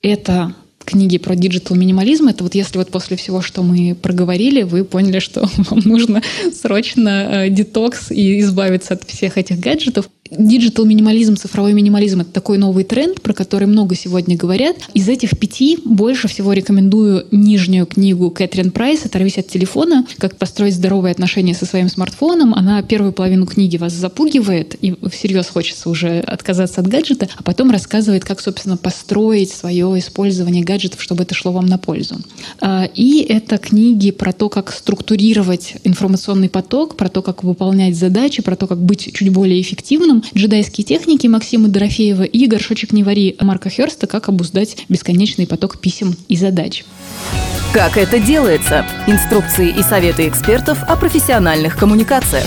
[0.03, 0.55] Это
[0.87, 2.29] книги про digital минимализм.
[2.29, 6.23] Это вот если вот после всего, что мы проговорили, вы поняли, что вам нужно
[6.55, 10.09] срочно э, детокс и избавиться от всех этих гаджетов.
[10.31, 14.77] Digital минимализм, цифровой минимализм— это такой новый тренд, про который много сегодня говорят.
[14.95, 20.07] Из этих пяти больше всего рекомендую нижнюю книгу Кэтрин Прайс «Оторвись от телефона.
[20.19, 22.55] Как построить здоровые отношения со своим смартфоном».
[22.55, 27.71] Она первую половину книги вас запугивает, и всерьез хочется уже отказаться от гаджета, а потом
[27.71, 32.17] рассказывает, как, собственно, построить свое использование гаджетов, чтобы это шло вам на пользу.
[32.61, 38.43] А, и это книги про то, как структурировать информационный поток, про то, как выполнять задачи,
[38.43, 43.37] про то, как быть чуть более эффективным, джедайские техники Максима Дорофеева и горшочек не вари
[43.41, 46.85] Марка Херста «Как обуздать бесконечный поток писем и задач».
[47.73, 48.87] Как это делается?
[49.07, 52.47] Инструкции и советы экспертов о профессиональных коммуникациях.